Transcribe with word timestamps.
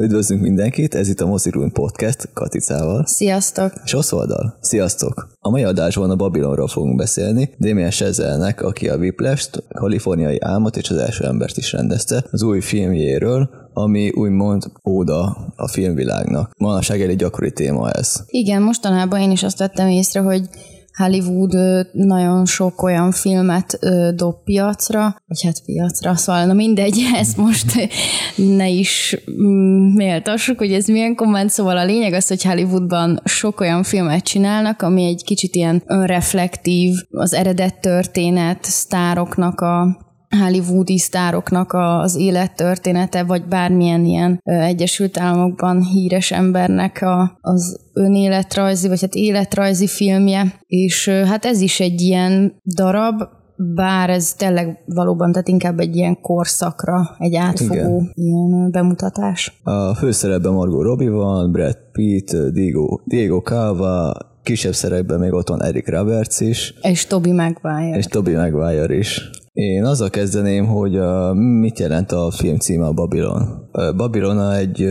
Üdvözlünk 0.00 0.42
mindenkit, 0.42 0.94
ez 0.94 1.08
itt 1.08 1.20
a 1.20 1.26
Mozirun 1.26 1.72
Podcast 1.72 2.28
Katicával. 2.32 3.06
Sziasztok! 3.06 3.72
És 3.84 3.94
Oszoldal. 3.94 4.58
Sziasztok! 4.60 5.28
A 5.40 5.50
mai 5.50 5.62
adásban 5.62 6.10
a 6.10 6.16
Babilonról 6.16 6.68
fogunk 6.68 6.96
beszélni. 6.96 7.54
Damien 7.58 7.90
Chazelle-nek, 7.90 8.62
aki 8.62 8.88
a 8.88 8.96
Whiplash-t, 8.96 9.62
Kaliforniai 9.68 10.40
álmot 10.40 10.76
és 10.76 10.90
az 10.90 10.96
első 10.96 11.24
embert 11.24 11.56
is 11.56 11.72
rendezte, 11.72 12.24
az 12.30 12.42
új 12.42 12.60
filmjéről, 12.60 13.50
ami 13.72 14.10
úgymond 14.10 14.64
óda 14.88 15.36
a 15.56 15.68
filmvilágnak. 15.68 16.50
Manapság 16.58 17.00
egy 17.00 17.16
gyakori 17.16 17.52
téma 17.52 17.90
ez. 17.90 18.22
Igen, 18.26 18.62
mostanában 18.62 19.20
én 19.20 19.30
is 19.30 19.42
azt 19.42 19.58
vettem 19.58 19.88
észre, 19.88 20.20
hogy 20.20 20.48
Hollywood 20.98 21.86
nagyon 21.92 22.46
sok 22.46 22.82
olyan 22.82 23.10
filmet 23.10 23.78
dob 24.14 24.34
piacra, 24.44 25.16
vagy 25.26 25.42
hát 25.42 25.64
piacra, 25.64 26.16
szóval 26.16 26.46
na 26.46 26.52
mindegy, 26.52 27.00
ezt 27.14 27.36
most 27.36 27.90
ne 28.36 28.68
is 28.68 29.16
mm, 29.30 29.94
méltassuk, 29.94 30.58
hogy 30.58 30.72
ez 30.72 30.86
milyen 30.86 31.14
komment, 31.14 31.50
szóval 31.50 31.78
a 31.78 31.84
lényeg 31.84 32.12
az, 32.12 32.28
hogy 32.28 32.44
Hollywoodban 32.44 33.20
sok 33.24 33.60
olyan 33.60 33.82
filmet 33.82 34.24
csinálnak, 34.24 34.82
ami 34.82 35.04
egy 35.04 35.24
kicsit 35.24 35.54
ilyen 35.54 35.82
önreflektív, 35.86 36.94
az 37.10 37.34
eredet 37.34 37.80
történet, 37.80 38.64
sztároknak 38.64 39.60
a 39.60 40.06
hollywoodi 40.38 40.98
sztároknak 40.98 41.72
az 41.72 42.16
élettörténete, 42.16 43.24
vagy 43.24 43.44
bármilyen 43.44 44.04
ilyen 44.04 44.40
Egyesült 44.42 45.18
Államokban 45.18 45.82
híres 45.82 46.30
embernek 46.30 47.02
a, 47.02 47.38
az 47.40 47.80
önéletrajzi, 47.92 48.88
vagy 48.88 49.00
hát 49.00 49.14
életrajzi 49.14 49.86
filmje, 49.86 50.54
és 50.66 51.08
hát 51.08 51.44
ez 51.44 51.60
is 51.60 51.80
egy 51.80 52.00
ilyen 52.00 52.60
darab, 52.74 53.22
bár 53.74 54.10
ez 54.10 54.32
tényleg 54.32 54.82
valóban, 54.86 55.32
tehát 55.32 55.48
inkább 55.48 55.78
egy 55.78 55.96
ilyen 55.96 56.20
korszakra, 56.20 57.16
egy 57.18 57.34
átfogó 57.34 57.74
Igen. 57.74 58.12
ilyen 58.14 58.70
bemutatás. 58.70 59.60
A 59.62 59.94
főszerepben 59.94 60.52
Margot 60.52 60.82
Robbie 60.82 61.10
van, 61.10 61.52
Brad 61.52 61.78
Pitt, 61.92 62.36
Diego, 62.52 63.00
Diego 63.04 63.40
Calva, 63.40 64.16
kisebb 64.42 64.74
szerepben 64.74 65.18
még 65.18 65.32
ott 65.32 65.48
van 65.48 65.62
Eric 65.62 65.88
Roberts 65.88 66.40
is. 66.40 66.74
És 66.82 67.06
Toby 67.06 67.32
Maguire. 67.32 67.96
És 67.96 68.06
Toby 68.06 68.34
Maguire 68.34 68.94
is. 68.94 69.30
Én 69.58 69.84
azzal 69.84 70.10
kezdeném, 70.10 70.66
hogy 70.66 70.98
uh, 70.98 71.34
mit 71.34 71.78
jelent 71.78 72.12
a 72.12 72.30
film 72.30 72.58
címe 72.58 72.84
a 72.86 72.92
Babylon. 72.92 73.68
Uh, 73.72 73.96
Babylon 73.96 74.52
egy 74.52 74.84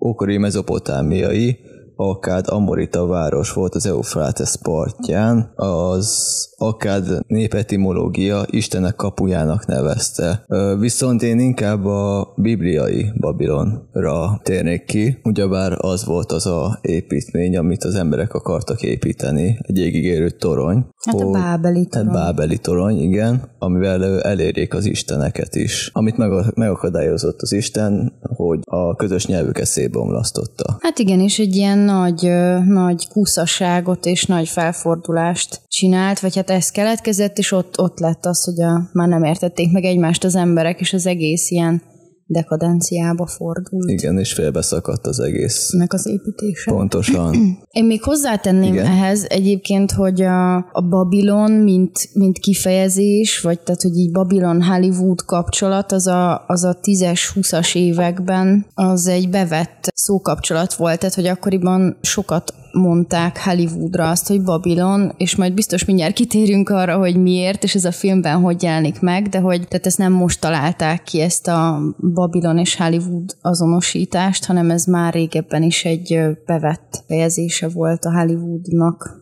ókori 0.00 0.36
mezopotámiai, 0.36 1.58
Akád 2.00 2.44
Amorita 2.48 3.06
város 3.06 3.52
volt 3.52 3.74
az 3.74 3.86
Eufrates 3.86 4.56
partján, 4.62 5.52
az 5.54 6.48
Akád 6.56 7.20
népetimológia 7.26 8.44
Istenek 8.46 8.94
kapujának 8.94 9.66
nevezte. 9.66 10.44
Viszont 10.78 11.22
én 11.22 11.38
inkább 11.38 11.84
a 11.84 12.32
bibliai 12.36 13.06
Babilonra 13.20 14.40
térnék 14.42 14.84
ki, 14.84 15.18
ugyebár 15.24 15.72
az 15.76 16.04
volt 16.04 16.32
az 16.32 16.46
a 16.46 16.78
építmény, 16.82 17.56
amit 17.56 17.84
az 17.84 17.94
emberek 17.94 18.34
akartak 18.34 18.82
építeni, 18.82 19.58
egy 19.60 19.78
égigérő 19.78 20.30
torony. 20.30 20.86
Hát 21.04 21.20
a 21.20 21.30
Bábeli 21.30 21.86
torony. 21.86 22.06
Hát 22.06 22.14
Bábeli 22.14 22.58
torony, 22.58 23.00
igen, 23.00 23.50
amivel 23.58 24.20
elérjék 24.22 24.74
az 24.74 24.84
isteneket 24.84 25.54
is. 25.54 25.90
Amit 25.92 26.16
megakadályozott 26.54 27.42
az 27.42 27.52
Isten, 27.52 28.12
hogy 28.36 28.58
a 28.64 28.94
közös 28.94 29.26
nyelvüket 29.26 29.66
szétbomlasztotta. 29.66 30.76
Hát 30.80 30.98
igen, 30.98 31.20
és 31.20 31.38
egy 31.38 31.56
ilyen 31.56 31.87
nagy, 31.88 32.30
nagy 32.66 33.08
kúszaságot 33.08 34.06
és 34.06 34.24
nagy 34.24 34.48
felfordulást 34.48 35.60
csinált, 35.68 36.20
vagy 36.20 36.36
hát 36.36 36.50
ez 36.50 36.70
keletkezett, 36.70 37.38
és 37.38 37.52
ott, 37.52 37.80
ott 37.80 37.98
lett 37.98 38.24
az, 38.24 38.44
hogy 38.44 38.60
a, 38.60 38.88
már 38.92 39.08
nem 39.08 39.24
értették 39.24 39.72
meg 39.72 39.84
egymást 39.84 40.24
az 40.24 40.34
emberek, 40.34 40.80
és 40.80 40.92
az 40.92 41.06
egész 41.06 41.50
ilyen 41.50 41.82
dekadenciába 42.30 43.26
fordult. 43.26 43.90
Igen, 43.90 44.18
és 44.18 44.32
félbeszakadt 44.32 45.06
az 45.06 45.20
egész. 45.20 45.72
Meg 45.72 45.92
az 45.92 46.06
építése. 46.06 46.70
Pontosan. 46.70 47.34
Én 47.70 47.84
még 47.84 48.02
hozzátenném 48.02 48.72
Igen. 48.72 48.86
ehhez 48.86 49.26
egyébként, 49.28 49.92
hogy 49.92 50.22
a, 50.22 50.56
a 50.56 50.86
Babilon, 50.88 51.50
mint, 51.52 52.08
mint 52.12 52.38
kifejezés, 52.38 53.40
vagy 53.40 53.60
tehát, 53.60 53.82
hogy 53.82 53.96
így 53.96 54.12
Babilon-Hollywood 54.12 55.24
kapcsolat, 55.24 55.92
az 55.92 56.06
a, 56.06 56.44
az 56.46 56.64
a 56.64 56.78
10-es, 56.82 57.20
20-as 57.34 57.76
években 57.76 58.66
az 58.74 59.06
egy 59.06 59.28
bevett 59.28 59.88
szókapcsolat 59.94 60.74
volt, 60.74 60.98
tehát, 60.98 61.14
hogy 61.14 61.26
akkoriban 61.26 61.98
sokat 62.00 62.54
mondták 62.72 63.38
Hollywoodra 63.44 64.10
azt, 64.10 64.28
hogy 64.28 64.42
Babilon, 64.42 65.12
és 65.16 65.36
majd 65.36 65.54
biztos 65.54 65.84
mindjárt 65.84 66.14
kitérünk 66.14 66.68
arra, 66.68 66.96
hogy 66.96 67.22
miért, 67.22 67.64
és 67.64 67.74
ez 67.74 67.84
a 67.84 67.92
filmben 67.92 68.40
hogy 68.40 68.62
jelenik 68.62 69.00
meg, 69.00 69.28
de 69.28 69.38
hogy 69.38 69.68
tehát 69.68 69.86
ezt 69.86 69.98
nem 69.98 70.12
most 70.12 70.40
találták 70.40 71.02
ki, 71.02 71.20
ezt 71.20 71.48
a 71.48 71.80
Babilon 72.14 72.58
és 72.58 72.76
Hollywood 72.76 73.36
azonosítást, 73.42 74.44
hanem 74.44 74.70
ez 74.70 74.84
már 74.84 75.12
régebben 75.12 75.62
is 75.62 75.84
egy 75.84 76.18
bevett 76.46 77.04
fejezése 77.06 77.68
volt 77.68 78.04
a 78.04 78.12
Hollywoodnak. 78.12 79.16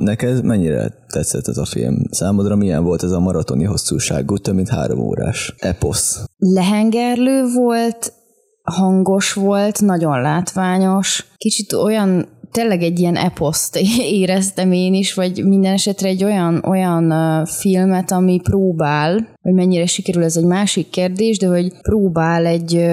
Neked 0.00 0.44
mennyire 0.44 0.92
tetszett 1.08 1.48
ez 1.48 1.56
a 1.58 1.64
film? 1.64 1.96
Számodra 2.10 2.56
milyen 2.56 2.84
volt 2.84 3.02
ez 3.02 3.10
a 3.10 3.20
maratoni 3.20 3.64
hosszúságú, 3.64 4.36
több 4.36 4.54
mint 4.54 4.68
három 4.68 4.98
órás 4.98 5.54
eposz? 5.58 6.24
Lehengerlő 6.36 7.44
volt, 7.54 8.12
hangos 8.62 9.32
volt, 9.32 9.80
nagyon 9.80 10.20
látványos. 10.20 11.26
Kicsit 11.36 11.72
olyan 11.72 12.26
tényleg 12.54 12.82
egy 12.82 12.98
ilyen 12.98 13.16
eposzt 13.16 13.76
éreztem 14.20 14.72
én 14.72 14.94
is, 14.94 15.14
vagy 15.14 15.44
minden 15.44 15.72
esetre 15.72 16.08
egy 16.08 16.24
olyan, 16.24 16.64
olyan 16.68 17.12
filmet, 17.46 18.10
ami 18.10 18.40
próbál, 18.42 19.28
hogy 19.42 19.52
mennyire 19.52 19.86
sikerül, 19.86 20.24
ez 20.24 20.36
egy 20.36 20.44
másik 20.44 20.90
kérdés, 20.90 21.38
de 21.38 21.46
hogy 21.46 21.72
próbál 21.82 22.46
egy 22.46 22.86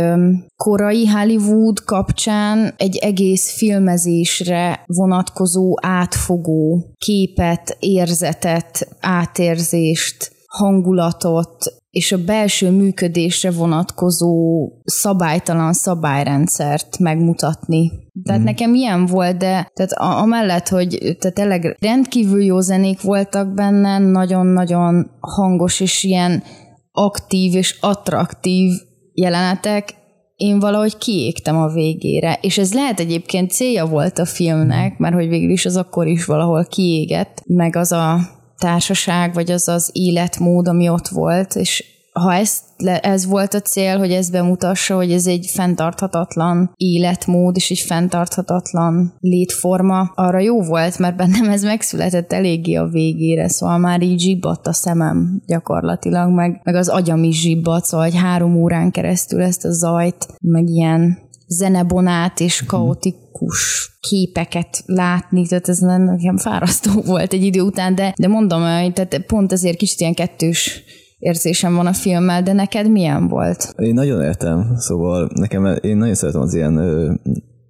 korai 0.55 1.07
Hollywood 1.07 1.83
kapcsán 1.83 2.73
egy 2.77 2.97
egész 2.97 3.57
filmezésre 3.57 4.83
vonatkozó 4.85 5.73
átfogó 5.81 6.85
képet, 6.97 7.77
érzetet, 7.79 8.87
átérzést, 8.99 10.31
hangulatot, 10.47 11.73
és 11.89 12.11
a 12.11 12.23
belső 12.23 12.71
működésre 12.71 13.51
vonatkozó 13.51 14.67
szabálytalan 14.83 15.73
szabályrendszert 15.73 16.99
megmutatni. 16.99 18.00
Tehát 18.23 18.41
mm. 18.41 18.43
nekem 18.43 18.73
ilyen 18.73 19.05
volt, 19.05 19.37
de 19.37 19.71
tehát 19.73 19.91
a, 19.91 20.21
amellett, 20.21 20.67
hogy 20.67 20.97
tehát 21.19 21.33
tényleg 21.33 21.77
rendkívül 21.79 22.43
jó 22.43 22.59
zenék 22.59 23.01
voltak 23.01 23.53
benne, 23.53 23.97
nagyon-nagyon 23.97 25.11
hangos 25.19 25.79
és 25.79 26.03
ilyen 26.03 26.43
aktív 26.91 27.55
és 27.55 27.77
attraktív 27.79 28.71
jelenetek, 29.13 29.93
én 30.35 30.59
valahogy 30.59 30.97
kiégtem 30.97 31.57
a 31.57 31.67
végére. 31.67 32.37
És 32.41 32.57
ez 32.57 32.73
lehet 32.73 32.99
egyébként 32.99 33.51
célja 33.51 33.85
volt 33.85 34.19
a 34.19 34.25
filmnek, 34.25 34.97
mert 34.97 35.13
hogy 35.13 35.27
végül 35.27 35.49
is 35.49 35.65
az 35.65 35.77
akkor 35.77 36.07
is 36.07 36.25
valahol 36.25 36.65
kiégett, 36.65 37.43
meg 37.45 37.75
az 37.75 37.91
a 37.91 38.19
társaság, 38.57 39.33
vagy 39.33 39.51
az 39.51 39.67
az 39.67 39.89
életmód, 39.93 40.67
ami 40.67 40.89
ott 40.89 41.07
volt, 41.07 41.55
és 41.55 41.83
ha 42.11 42.33
ezt, 42.33 42.63
ez 43.01 43.25
volt 43.25 43.53
a 43.53 43.61
cél, 43.61 43.97
hogy 43.97 44.11
ez 44.11 44.29
bemutassa, 44.29 44.95
hogy 44.95 45.11
ez 45.11 45.27
egy 45.27 45.45
fenntarthatatlan 45.53 46.71
életmód, 46.75 47.55
és 47.55 47.69
egy 47.69 47.79
fenntarthatatlan 47.79 49.13
létforma, 49.19 50.11
arra 50.15 50.39
jó 50.39 50.61
volt, 50.61 50.97
mert 50.97 51.15
bennem 51.15 51.49
ez 51.49 51.63
megszületett 51.63 52.33
eléggé 52.33 52.75
a 52.75 52.87
végére, 52.87 53.49
szóval 53.49 53.77
már 53.77 54.01
így 54.01 54.19
zsibbadt 54.19 54.67
a 54.67 54.73
szemem 54.73 55.41
gyakorlatilag, 55.45 56.31
meg, 56.31 56.61
meg 56.63 56.75
az 56.75 56.87
agyam 56.87 57.23
is 57.23 57.41
zsibbadt, 57.41 57.85
szóval 57.85 58.05
hogy 58.05 58.19
három 58.19 58.55
órán 58.55 58.91
keresztül 58.91 59.41
ezt 59.41 59.65
a 59.65 59.71
zajt, 59.71 60.27
meg 60.41 60.67
ilyen 60.67 61.17
zenebonát 61.47 62.39
és 62.39 62.61
mhm. 62.61 62.69
kaotikus 62.69 63.91
képeket 63.99 64.83
látni, 64.85 65.47
tehát 65.47 65.69
ez 65.69 65.79
nekem 65.79 66.37
fárasztó 66.37 67.01
volt 67.01 67.33
egy 67.33 67.43
idő 67.43 67.61
után, 67.61 67.95
de, 67.95 68.13
de 68.19 68.27
mondom, 68.27 68.61
tehát 68.93 69.23
pont 69.27 69.51
ezért 69.51 69.77
kicsit 69.77 69.99
ilyen 69.99 70.13
kettős 70.13 70.83
érzésem 71.21 71.75
van 71.75 71.85
a 71.85 71.93
filmmel, 71.93 72.43
de 72.43 72.53
neked 72.53 72.91
milyen 72.91 73.27
volt? 73.27 73.73
Én 73.77 73.93
nagyon 73.93 74.21
értem, 74.21 74.73
szóval 74.77 75.29
nekem 75.33 75.77
én 75.81 75.97
nagyon 75.97 76.15
szeretem 76.15 76.41
az 76.41 76.53
ilyen 76.53 76.73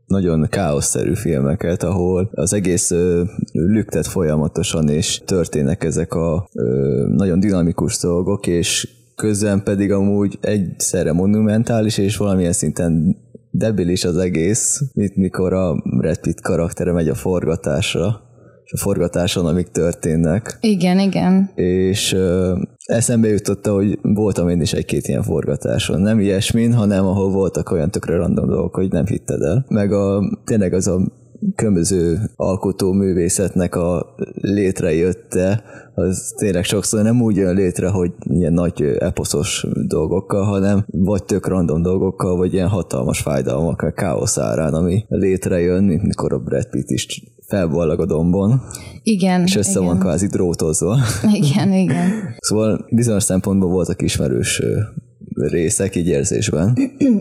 nagyon 0.05 0.47
káoszszerű 0.49 1.13
filmeket, 1.13 1.83
ahol 1.83 2.29
az 2.33 2.53
egész 2.53 2.91
ö, 2.91 3.23
lüktet 3.51 4.07
folyamatosan, 4.07 4.89
és 4.89 5.21
történnek 5.25 5.83
ezek 5.83 6.13
a 6.13 6.47
ö, 6.53 7.05
nagyon 7.15 7.39
dinamikus 7.39 7.99
dolgok, 7.99 8.47
és 8.47 8.87
közben 9.15 9.63
pedig 9.63 9.91
amúgy 9.91 10.37
egyszerre 10.41 11.13
monumentális, 11.13 11.97
és 11.97 12.17
valamilyen 12.17 12.53
szinten 12.53 13.17
debilis 13.51 14.03
az 14.03 14.17
egész, 14.17 14.81
mint 14.93 15.15
mikor 15.15 15.53
a 15.53 15.75
Brad 15.97 16.19
Pitt 16.19 16.41
karaktere 16.41 16.91
megy 16.91 17.09
a 17.09 17.15
forgatásra, 17.15 18.21
és 18.71 18.79
a 18.79 18.83
forgatáson, 18.83 19.45
amik 19.45 19.67
történnek. 19.67 20.57
Igen, 20.61 20.99
igen. 20.99 21.51
És 21.55 22.13
ö, 22.13 22.57
eszembe 22.85 23.27
jutotta, 23.27 23.73
hogy 23.73 23.99
voltam 24.01 24.49
én 24.49 24.61
is 24.61 24.73
egy-két 24.73 25.07
ilyen 25.07 25.23
forgatáson. 25.23 26.01
Nem 26.01 26.19
ilyesmin, 26.19 26.73
hanem 26.73 27.05
ahol 27.05 27.31
voltak 27.31 27.71
olyan 27.71 27.91
tökre 27.91 28.15
random 28.15 28.47
dolgok, 28.47 28.75
hogy 28.75 28.91
nem 28.91 29.05
hitted 29.05 29.41
el. 29.41 29.65
Meg 29.67 29.91
a, 29.91 30.23
tényleg 30.45 30.73
az 30.73 30.87
a 30.87 31.01
különböző 31.55 32.19
alkotó 32.35 32.91
művészetnek 32.91 33.75
a 33.75 34.15
létrejötte, 34.41 35.63
az 35.95 36.33
tényleg 36.37 36.63
sokszor 36.63 37.03
nem 37.03 37.21
úgy 37.21 37.35
jön 37.35 37.55
létre, 37.55 37.89
hogy 37.89 38.11
ilyen 38.23 38.53
nagy 38.53 38.81
eposzos 38.99 39.65
dolgokkal, 39.87 40.43
hanem 40.43 40.85
vagy 40.87 41.23
tök 41.23 41.47
random 41.47 41.81
dolgokkal, 41.81 42.37
vagy 42.37 42.53
ilyen 42.53 42.67
hatalmas 42.67 43.19
fájdalmak, 43.19 43.93
káosz 43.95 44.37
árán, 44.37 44.73
ami 44.73 45.05
létrejön, 45.07 45.83
mint 45.83 46.03
mikor 46.03 46.33
a 46.33 46.39
Brad 46.39 46.69
Pitt 46.69 46.89
is 46.89 47.23
felballag 47.47 47.99
a 47.99 48.05
dombon. 48.05 48.61
Igen. 49.03 49.41
És 49.43 49.55
össze 49.55 49.71
igen. 49.71 49.85
van 49.85 49.99
kvázi 49.99 50.27
drótozva. 50.27 50.97
Igen, 51.33 51.73
igen. 51.73 52.09
Szóval 52.37 52.85
bizonyos 52.89 53.23
szempontból 53.23 53.69
voltak 53.69 54.01
ismerős 54.01 54.61
részek 55.47 55.95
így 55.95 56.07
érzésben. 56.07 56.77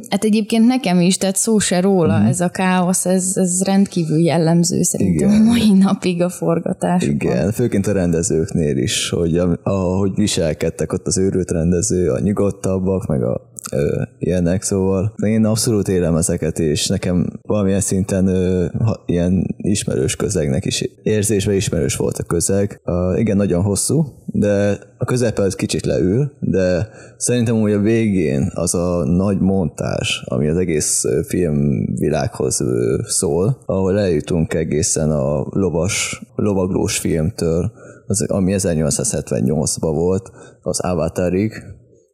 Hát 0.08 0.24
egyébként 0.24 0.66
nekem 0.66 1.00
is, 1.00 1.16
tehát 1.16 1.36
szó 1.36 1.58
se 1.58 1.80
róla, 1.80 2.20
mm. 2.20 2.24
ez 2.24 2.40
a 2.40 2.48
káosz, 2.48 3.06
ez, 3.06 3.32
ez 3.34 3.62
rendkívül 3.62 4.18
jellemző 4.18 4.82
szerintem 4.82 5.28
Igen. 5.28 5.42
mai 5.42 5.72
napig 5.72 6.22
a 6.22 6.28
forgatás. 6.28 7.02
Igen, 7.02 7.52
főként 7.52 7.86
a 7.86 7.92
rendezőknél 7.92 8.76
is, 8.76 9.08
hogy 9.08 9.40
ahogy 9.62 10.12
viselkedtek 10.14 10.92
ott 10.92 11.06
az 11.06 11.18
őrült 11.18 11.50
rendező, 11.50 12.10
a 12.10 12.20
nyugodtabbak, 12.20 13.06
meg 13.06 13.22
a 13.22 13.50
ö, 13.72 14.02
ilyenek, 14.18 14.62
szóval 14.62 15.14
én 15.24 15.44
abszolút 15.44 15.88
élem 15.88 16.16
ezeket, 16.16 16.58
és 16.58 16.86
nekem 16.86 17.26
valamilyen 17.42 17.80
szinten 17.80 18.26
ö, 18.26 18.66
ha, 18.78 19.02
ilyen 19.06 19.46
ismerős 19.70 20.16
közegnek 20.16 20.64
is 20.64 20.84
érzésben 21.02 21.54
ismerős 21.54 21.96
volt 21.96 22.18
a 22.18 22.22
közeg. 22.22 22.80
Uh, 22.84 23.18
igen, 23.18 23.36
nagyon 23.36 23.62
hosszú, 23.62 24.04
de 24.26 24.78
a 24.98 25.04
közepe 25.04 25.42
az 25.42 25.54
kicsit 25.54 25.84
leül, 25.86 26.32
de 26.40 26.88
szerintem 27.16 27.56
úgy 27.56 27.72
a 27.72 27.80
végén 27.80 28.50
az 28.54 28.74
a 28.74 29.04
nagy 29.04 29.40
montás, 29.40 30.22
ami 30.24 30.48
az 30.48 30.56
egész 30.56 31.04
filmvilághoz 31.26 32.64
szól, 33.06 33.62
ahol 33.66 33.98
eljutunk 33.98 34.54
egészen 34.54 35.10
a 35.10 35.46
lovas, 35.50 36.22
lovaglós 36.36 36.98
filmtől, 36.98 37.72
az, 38.06 38.22
ami 38.28 38.54
1878-ban 38.56 39.92
volt, 39.94 40.30
az 40.62 40.80
Avatarig, 40.80 41.52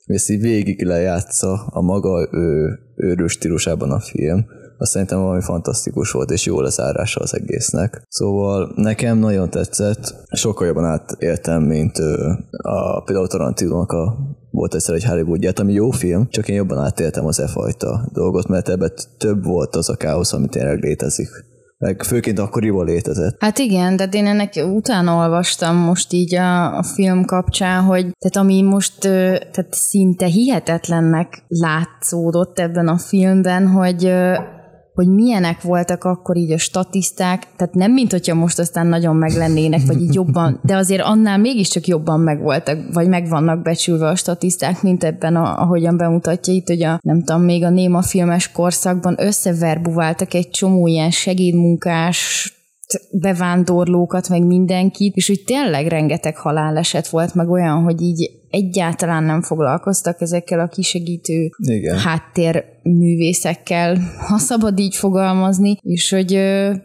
ezt 0.06 0.30
így 0.30 0.40
végig 0.40 0.84
lejátsza 0.84 1.66
a 1.66 1.80
maga 1.80 2.28
ő, 2.32 2.78
őrős 2.96 3.32
stílusában 3.32 3.90
a 3.90 4.00
film, 4.00 4.46
azt 4.78 4.90
szerintem 4.90 5.20
valami 5.20 5.42
fantasztikus 5.42 6.10
volt, 6.10 6.30
és 6.30 6.46
jó 6.46 6.60
lezárása 6.60 7.20
az 7.20 7.34
egésznek. 7.34 8.02
Szóval 8.08 8.72
nekem 8.74 9.18
nagyon 9.18 9.50
tetszett, 9.50 10.14
sokkal 10.32 10.66
jobban 10.66 10.84
átéltem, 10.84 11.62
mint 11.62 11.98
a, 12.62 13.02
például 13.04 13.28
tarantino 13.28 13.78
a 13.78 14.16
volt 14.50 14.74
egyszer 14.74 14.94
egy 14.94 15.04
Hollywoodját, 15.04 15.58
ami 15.58 15.72
jó 15.72 15.90
film, 15.90 16.28
csak 16.30 16.48
én 16.48 16.56
jobban 16.56 16.78
átéltem 16.78 17.26
az 17.26 17.40
e 17.40 17.46
fajta 17.46 18.08
dolgot, 18.12 18.48
mert 18.48 18.68
ebben 18.68 18.92
több 19.18 19.44
volt 19.44 19.76
az 19.76 19.88
a 19.88 19.96
káosz, 19.96 20.32
ami 20.32 20.48
tényleg 20.48 20.82
létezik 20.82 21.28
meg 21.78 22.02
főként 22.02 22.38
akkoriban 22.38 22.84
létezett. 22.84 23.36
Hát 23.40 23.58
igen, 23.58 23.96
de 23.96 24.08
én 24.10 24.26
ennek 24.26 24.52
utána 24.74 25.16
olvastam 25.16 25.76
most 25.76 26.12
így 26.12 26.34
a, 26.34 26.76
a 26.76 26.82
film 26.82 27.24
kapcsán, 27.24 27.82
hogy 27.82 28.00
tehát 28.00 28.36
ami 28.36 28.62
most 28.62 29.00
tehát 29.00 29.66
szinte 29.70 30.26
hihetetlennek 30.26 31.44
látszódott 31.48 32.58
ebben 32.58 32.88
a 32.88 32.98
filmben, 32.98 33.68
hogy 33.68 34.12
hogy 34.96 35.08
milyenek 35.08 35.62
voltak 35.62 36.04
akkor 36.04 36.36
így 36.36 36.52
a 36.52 36.58
statiszták, 36.58 37.46
tehát 37.56 37.74
nem 37.74 37.92
mint 37.92 38.10
hogyha 38.10 38.34
most 38.34 38.58
aztán 38.58 38.86
nagyon 38.86 39.16
meg 39.16 39.32
lennének, 39.32 39.80
vagy 39.86 40.00
így 40.00 40.14
jobban, 40.14 40.60
de 40.62 40.76
azért 40.76 41.02
annál 41.02 41.38
mégiscsak 41.38 41.86
jobban 41.86 42.20
megvoltak, 42.20 42.78
vagy 42.92 43.08
meg 43.08 43.28
vannak 43.28 43.62
becsülve 43.62 44.08
a 44.08 44.16
statiszták, 44.16 44.82
mint 44.82 45.04
ebben, 45.04 45.36
a, 45.36 45.58
ahogyan 45.58 45.96
bemutatja 45.96 46.54
itt, 46.54 46.66
hogy 46.66 46.82
a, 46.82 46.98
nem 47.02 47.22
tudom, 47.24 47.42
még 47.42 47.64
a 47.64 47.70
néma 47.70 48.02
filmes 48.02 48.52
korszakban 48.52 49.14
összeverbuváltak 49.18 50.34
egy 50.34 50.50
csomó 50.50 50.86
ilyen 50.86 51.10
segédmunkás 51.10 52.50
bevándorlókat, 53.10 54.28
meg 54.28 54.46
mindenkit, 54.46 55.14
és 55.14 55.30
úgy 55.30 55.42
tényleg 55.46 55.86
rengeteg 55.86 56.36
haláleset 56.36 57.08
volt, 57.08 57.34
meg 57.34 57.50
olyan, 57.50 57.82
hogy 57.82 58.00
így 58.00 58.30
egyáltalán 58.56 59.24
nem 59.24 59.42
foglalkoztak 59.42 60.20
ezekkel 60.20 60.60
a 60.60 60.68
kisegítő 60.68 61.50
Igen. 61.58 61.98
háttérművészekkel, 61.98 63.98
ha 64.28 64.38
szabad 64.38 64.78
így 64.78 64.94
fogalmazni, 64.94 65.78
és 65.82 66.10
hogy 66.10 66.38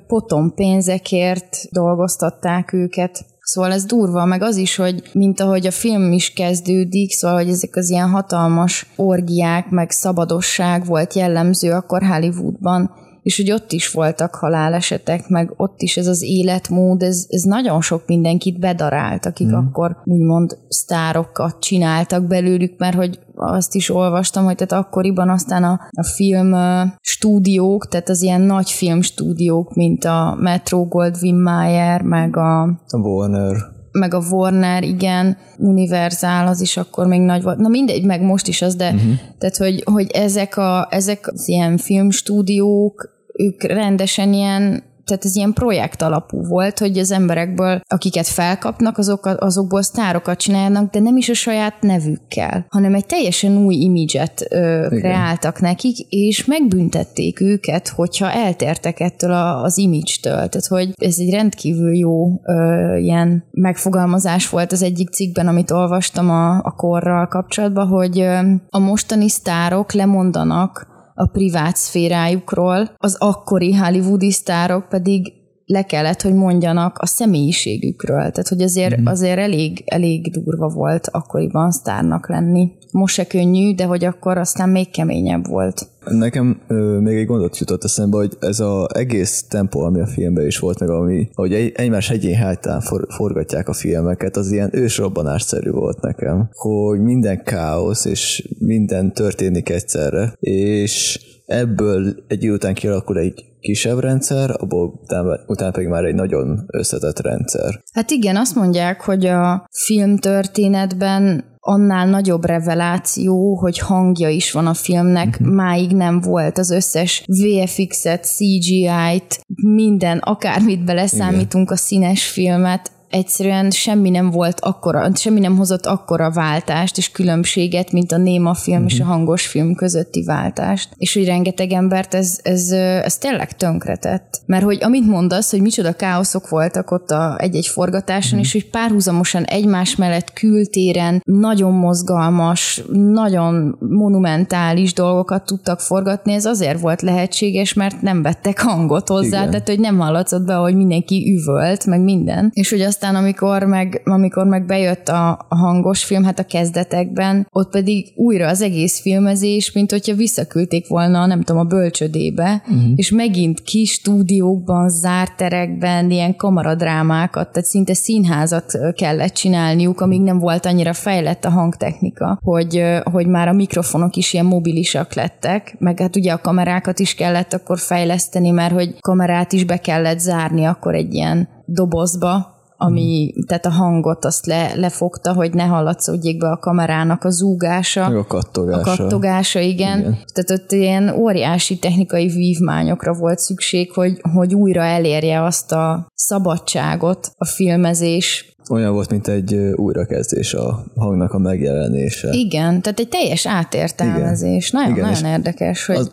potom 0.08 0.54
pénzekért 0.54 1.58
dolgoztatták 1.72 2.74
őket. 2.74 3.26
Szóval 3.42 3.72
ez 3.72 3.86
durva, 3.86 4.26
meg 4.26 4.42
az 4.42 4.58
is, 4.58 4.76
hogy 4.76 5.10
mint 5.14 5.40
ahogy 5.40 5.68
a 5.68 5.72
film 5.72 6.12
is 6.12 6.34
kezdődik, 6.34 7.12
szóval, 7.12 7.38
hogy 7.38 7.50
ezek 7.50 7.76
az 7.76 7.90
ilyen 7.90 8.10
hatalmas 8.10 8.86
orgiák, 8.96 9.70
meg 9.70 9.92
szabadosság 9.92 10.86
volt 10.86 11.14
jellemző 11.14 11.72
akkor 11.72 12.04
Hollywoodban, 12.04 12.92
és 13.22 13.38
hogy 13.38 13.52
ott 13.52 13.72
is 13.72 13.92
voltak 13.92 14.36
halálesetek, 14.36 15.28
meg 15.28 15.54
ott 15.56 15.82
is 15.82 15.98
ez 15.98 16.08
az 16.08 16.22
életmód, 16.22 17.02
ez, 17.02 17.26
ez 17.30 17.42
nagyon 17.42 17.82
sok 17.82 18.04
mindenkit 18.06 18.60
bedarált, 18.60 19.26
akik 19.26 19.48
mm. 19.48 19.54
akkor 19.54 19.98
úgymond 20.04 20.58
sztárokat 20.68 21.60
csináltak 21.60 22.24
belőlük, 22.24 22.78
mert 22.78 22.96
hogy 22.96 23.20
azt 23.36 23.76
is 23.76 23.90
olvastam, 23.90 24.44
hogy 24.44 24.56
tehát 24.56 24.86
akkoriban 24.86 25.30
aztán 25.30 25.64
a, 25.64 25.80
a 25.92 26.04
film 26.04 26.56
stúdiók, 27.02 27.88
tehát 27.88 28.10
az 28.10 28.22
ilyen 28.22 28.42
nagy 28.42 28.70
film 28.70 29.02
stúdiók, 29.02 29.76
mint 29.76 30.06
a 30.06 30.38
Metro 30.40 30.86
Goldwyn 30.86 31.42
Mayer, 31.42 32.02
meg 32.02 32.38
a, 32.38 32.62
a 32.64 32.98
Warner 32.98 33.80
meg 33.92 34.14
a 34.14 34.24
Warner, 34.32 34.84
igen, 34.84 35.38
Universal, 35.58 36.48
az 36.48 36.62
is 36.62 36.78
akkor 36.78 37.08
még 37.08 37.22
nagy 37.22 37.44
volt. 37.44 37.58
Na 37.58 37.68
mindegy, 37.68 38.06
meg 38.06 38.22
most 38.22 38.48
is 38.48 38.62
az, 38.62 38.76
de 38.76 38.86
uh-huh. 38.86 39.12
tehát, 39.38 39.58
hogy, 39.58 39.84
hogy 39.86 40.10
ezek, 40.12 40.58
a, 40.58 40.88
ezek 40.90 41.28
az 41.28 41.48
ilyen 41.48 41.78
filmstúdiók, 41.78 43.10
ők 43.34 43.64
rendesen 43.64 44.34
ilyen 44.34 44.84
tehát 45.12 45.26
ez 45.26 45.36
ilyen 45.36 45.54
projekt 45.54 46.02
alapú 46.02 46.44
volt, 46.44 46.80
hogy 46.80 46.98
az 46.98 47.12
emberekből, 47.12 47.82
akiket 47.88 48.28
felkapnak, 48.28 48.98
azok, 48.98 49.26
azokból 49.26 49.82
sztárokat 49.82 50.40
csinálnak, 50.40 50.92
de 50.92 51.00
nem 51.00 51.18
is 51.18 51.30
a 51.30 51.34
saját 51.34 51.82
nevükkel, 51.82 52.66
hanem 52.70 52.94
egy 52.94 53.06
teljesen 53.06 53.58
új 53.58 53.76
imidzset 53.76 54.48
ö, 54.50 54.88
kreáltak 54.90 55.60
nekik, 55.60 55.98
és 56.10 56.46
megbüntették 56.46 57.42
őket, 57.42 57.88
hogyha 57.88 58.32
eltértek 58.32 59.00
ettől 59.00 59.32
a, 59.32 59.64
az 59.64 59.78
image-től. 59.78 60.34
Tehát, 60.34 60.68
hogy 60.68 60.92
ez 60.96 61.16
egy 61.20 61.30
rendkívül 61.30 61.96
jó 61.96 62.42
ö, 62.44 62.96
ilyen 62.96 63.44
megfogalmazás 63.52 64.50
volt 64.50 64.72
az 64.72 64.84
egyik 64.84 65.10
cikkben, 65.10 65.48
amit 65.48 65.72
olvastam 65.72 66.30
a, 66.30 66.56
a 66.56 66.74
korral 66.76 67.28
kapcsolatban, 67.28 67.88
hogy 67.88 68.20
ö, 68.20 68.40
a 68.70 68.80
mostani 68.80 69.30
sztárok 69.30 69.94
lemondanak 69.94 70.91
a 71.16 71.26
privát 71.26 71.76
szférájukról, 71.76 72.92
az 72.98 73.16
akkori 73.20 73.74
hollywoodi 73.74 74.32
sztárok 74.32 74.90
pedig 74.90 75.34
le 75.72 75.84
kellett, 75.84 76.22
hogy 76.22 76.34
mondjanak 76.34 76.98
a 76.98 77.06
személyiségükről. 77.06 78.32
Tehát, 78.32 78.48
hogy 78.48 78.62
azért, 78.62 79.00
mm. 79.00 79.06
azért 79.06 79.40
elég, 79.40 79.84
elég 79.86 80.32
durva 80.32 80.68
volt 80.68 81.08
akkoriban 81.12 81.72
sztárnak 81.72 82.30
lenni. 82.30 82.72
Most 82.92 83.14
se 83.14 83.28
könnyű, 83.28 83.74
de 83.76 83.86
hogy 83.86 84.06
akkor 84.06 84.38
aztán 84.38 84.70
még 84.70 84.90
keményebb 84.90 85.48
volt. 85.48 85.88
Nekem 86.06 86.62
ö, 86.68 87.00
még 87.00 87.18
egy 87.18 87.26
gondot 87.26 87.58
jutott 87.58 87.84
eszembe, 87.84 88.18
hogy 88.18 88.38
ez 88.40 88.60
az 88.60 88.96
egész 88.96 89.44
tempó, 89.44 89.82
ami 89.82 90.00
a 90.00 90.08
filmben 90.08 90.46
is 90.46 90.60
volt, 90.60 90.80
meg 90.80 90.90
ami, 90.90 91.30
hogy 91.34 91.54
egy, 91.54 91.72
egymás 91.76 92.10
egyén 92.10 92.36
hátán 92.36 92.82
for, 92.82 93.08
forgatják 93.10 93.68
a 93.70 93.74
filmeket, 93.74 94.38
az 94.38 94.52
ilyen 94.52 94.70
ősrobbanásszerű 94.74 95.70
volt 95.70 96.02
nekem, 96.02 96.50
hogy 96.52 97.00
minden 97.00 97.44
káosz, 97.44 98.06
és 98.06 98.48
minden 98.60 99.14
történik 99.14 99.70
egyszerre, 99.70 100.34
és 100.40 101.20
ebből 101.46 102.16
egy 102.28 102.50
után 102.50 102.74
kialakul 102.74 103.18
egy 103.18 103.46
kisebb 103.60 104.00
rendszer, 104.00 104.50
abból 104.58 105.00
utána, 105.04 105.40
utána 105.48 105.72
pedig 105.72 105.88
már 105.88 106.04
egy 106.04 106.16
nagyon 106.16 106.66
összetett 106.68 107.20
rendszer. 107.20 107.82
Hát 107.94 108.12
igen, 108.12 108.36
azt 108.36 108.56
mondják, 108.56 109.02
hogy 109.02 109.26
a 109.26 109.68
filmtörténetben 109.86 111.51
annál 111.64 112.08
nagyobb 112.08 112.46
reveláció, 112.46 113.58
hogy 113.58 113.80
hangja 113.80 114.30
is 114.30 114.52
van 114.52 114.68
a 114.68 114.74
filmnek, 114.74 115.28
uh-huh. 115.28 115.56
máig 115.56 115.92
nem 115.92 116.22
volt 116.22 116.58
az 116.58 116.72
összes 116.72 117.26
VFX-et, 117.28 118.26
CGI-t, 118.26 119.46
minden, 119.64 120.18
akármit 120.18 120.84
beleszámítunk 120.84 121.66
Igen. 121.66 121.74
a 121.74 121.76
színes 121.76 122.26
filmet, 122.26 122.92
egyszerűen 123.12 123.72
semmi 123.72 124.10
nem 124.10 124.30
volt 124.30 124.60
akkora, 124.60 125.12
semmi 125.16 125.40
nem 125.40 125.58
hozott 125.58 125.86
akkora 125.86 126.32
váltást 126.32 126.98
és 126.98 127.12
különbséget, 127.12 127.92
mint 127.92 128.12
a 128.12 128.18
néma 128.18 128.54
film 128.54 128.78
uh-huh. 128.78 128.94
és 128.94 129.00
a 129.00 129.04
mhm. 129.04 129.12
hangos 129.12 129.48
film 129.48 129.76
közötti 129.76 130.24
váltást. 130.24 130.90
És 130.98 131.14
hogy 131.14 131.26
rengeteg 131.26 131.72
embert 131.72 132.14
ez, 132.14 132.40
ez, 132.44 132.72
ez 132.72 133.18
tényleg 133.18 133.56
tönkretett. 133.56 134.42
Mert 134.46 134.64
hogy 134.64 134.84
amit 134.84 135.08
mondasz, 135.08 135.52
hogy 135.52 135.62
micsoda 135.62 135.94
káoszok 135.94 136.50
voltak 136.50 136.92
ott 136.92 137.12
a 137.12 137.36
egy-egy 137.40 137.68
forgatáson, 137.68 138.40
uh-huh. 138.40 138.46
és 138.46 138.52
hogy 138.52 138.70
párhuzamosan 138.70 139.44
egymás 139.44 139.96
mellett 139.96 140.34
kültéren 140.34 141.22
nagyon 141.26 141.74
mozgalmas, 141.74 142.84
nagyon 142.92 143.78
monumentális 143.80 144.94
dolgokat 144.94 145.46
tudtak 145.46 145.80
forgatni, 145.80 146.34
ez 146.34 146.46
azért 146.46 146.80
volt 146.80 147.02
lehetséges, 147.02 147.74
mert 147.74 148.02
nem 148.02 148.22
vettek 148.22 148.62
hangot 148.62 149.08
hozzá, 149.08 149.38
Igen. 149.38 149.50
tehát 149.50 149.68
hogy 149.68 149.80
nem 149.80 150.00
hallatszott 150.00 150.46
be, 150.46 150.54
hogy 150.54 150.76
mindenki 150.76 151.34
üvölt, 151.38 151.86
meg 151.86 152.02
minden. 152.02 152.52
És 152.54 152.70
hogy 152.70 152.82
azt 152.82 153.01
aztán 153.02 153.24
amikor 153.24 153.64
meg, 153.64 154.02
amikor 154.06 154.46
meg 154.46 154.66
bejött 154.66 155.08
a, 155.08 155.46
a 155.50 155.56
hangos 155.56 156.04
film, 156.04 156.24
hát 156.24 156.40
a 156.40 156.46
kezdetekben, 156.46 157.48
ott 157.52 157.72
pedig 157.72 158.12
újra 158.16 158.48
az 158.48 158.62
egész 158.62 159.02
filmezés, 159.02 159.72
mint 159.72 159.92
hogyha 159.92 160.16
visszaküldték 160.16 160.88
volna, 160.88 161.26
nem 161.26 161.42
tudom, 161.42 161.62
a 161.62 161.66
bölcsödébe, 161.66 162.64
uh-huh. 162.68 162.92
és 162.96 163.12
megint 163.12 163.62
kis 163.62 163.92
stúdiókban, 163.92 164.90
zárt 164.90 165.38
terekben, 165.38 166.12
ilyen 166.12 166.36
kamaradrámákat, 166.36 167.52
tehát 167.52 167.70
szinte 167.70 167.94
színházat 167.94 168.78
kellett 168.96 169.34
csinálniuk, 169.34 170.02
amíg 170.02 170.22
nem 170.22 170.40
volt 170.40 170.66
annyira 170.66 170.94
fejlett 170.94 171.46
a 171.46 171.50
hangtechnika, 171.50 172.40
hogy, 172.42 172.84
hogy 173.12 173.28
már 173.28 173.48
a 173.48 173.54
mikrofonok 173.54 174.16
is 174.16 174.34
ilyen 174.34 174.46
mobilisak 174.46 175.14
lettek, 175.14 175.76
meg 175.80 176.00
hát 176.00 176.16
ugye 176.16 176.32
a 176.32 176.42
kamerákat 176.42 177.00
is 177.00 177.16
kellett 177.16 177.54
akkor 177.54 177.80
fejleszteni, 177.80 178.50
mert 178.50 178.74
hogy 178.74 178.96
kamerát 179.00 179.54
is 179.54 179.64
be 179.64 179.78
kellett 179.78 180.20
zárni 180.20 180.66
akkor 180.66 180.96
egy 180.96 181.14
ilyen 181.14 181.48
dobozba, 181.66 182.60
ami, 182.84 183.32
hmm. 183.34 183.44
tehát 183.46 183.66
a 183.66 183.70
hangot 183.70 184.26
azt 184.26 184.46
le, 184.46 184.76
lefogta, 184.76 185.34
hogy 185.34 185.54
ne 185.54 185.64
hallatszódjék 185.64 186.38
be 186.38 186.50
a 186.50 186.58
kamerának 186.58 187.24
a 187.24 187.30
zúgása. 187.30 188.06
A 188.06 188.26
kattogása. 188.26 188.92
A 188.92 188.96
kattogása, 188.96 189.60
igen. 189.60 190.00
igen. 190.00 190.18
Tehát 190.34 190.62
ott 190.62 190.72
ilyen 190.72 191.10
óriási 191.10 191.80
technikai 191.80 192.28
vívmányokra 192.28 193.14
volt 193.14 193.40
szükség, 193.40 193.92
hogy, 193.92 194.22
hogy 194.34 194.54
újra 194.54 194.82
elérje 194.82 195.44
azt 195.44 195.72
a 195.72 196.08
szabadságot 196.16 197.32
a 197.38 197.46
filmezés 197.46 198.56
olyan 198.70 198.94
volt, 198.94 199.10
mint 199.10 199.28
egy 199.28 199.54
újrakezdés 199.76 200.54
a 200.54 200.84
hangnak 200.96 201.34
a 201.34 201.38
megjelenése. 201.38 202.30
Igen, 202.32 202.82
tehát 202.82 203.00
egy 203.00 203.08
teljes 203.08 203.48
átértelmezés. 203.48 204.70
Igen. 204.70 204.82
Nagyon, 204.82 204.98
Igen, 204.98 205.10
nagyon 205.10 205.32
érdekes, 205.32 205.86
hogy 205.86 205.96
az, 205.96 206.12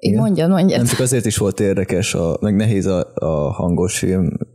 így 0.00 0.14
mondjad, 0.14 0.50
mondjad. 0.50 0.78
Nem 0.78 0.86
csak 0.86 1.00
azért 1.00 1.26
is 1.26 1.36
volt 1.36 1.60
érdekes, 1.60 2.14
a, 2.14 2.36
meg 2.40 2.56
nehéz 2.56 2.86
a, 2.86 3.12
a 3.14 3.52
hangos 3.52 4.04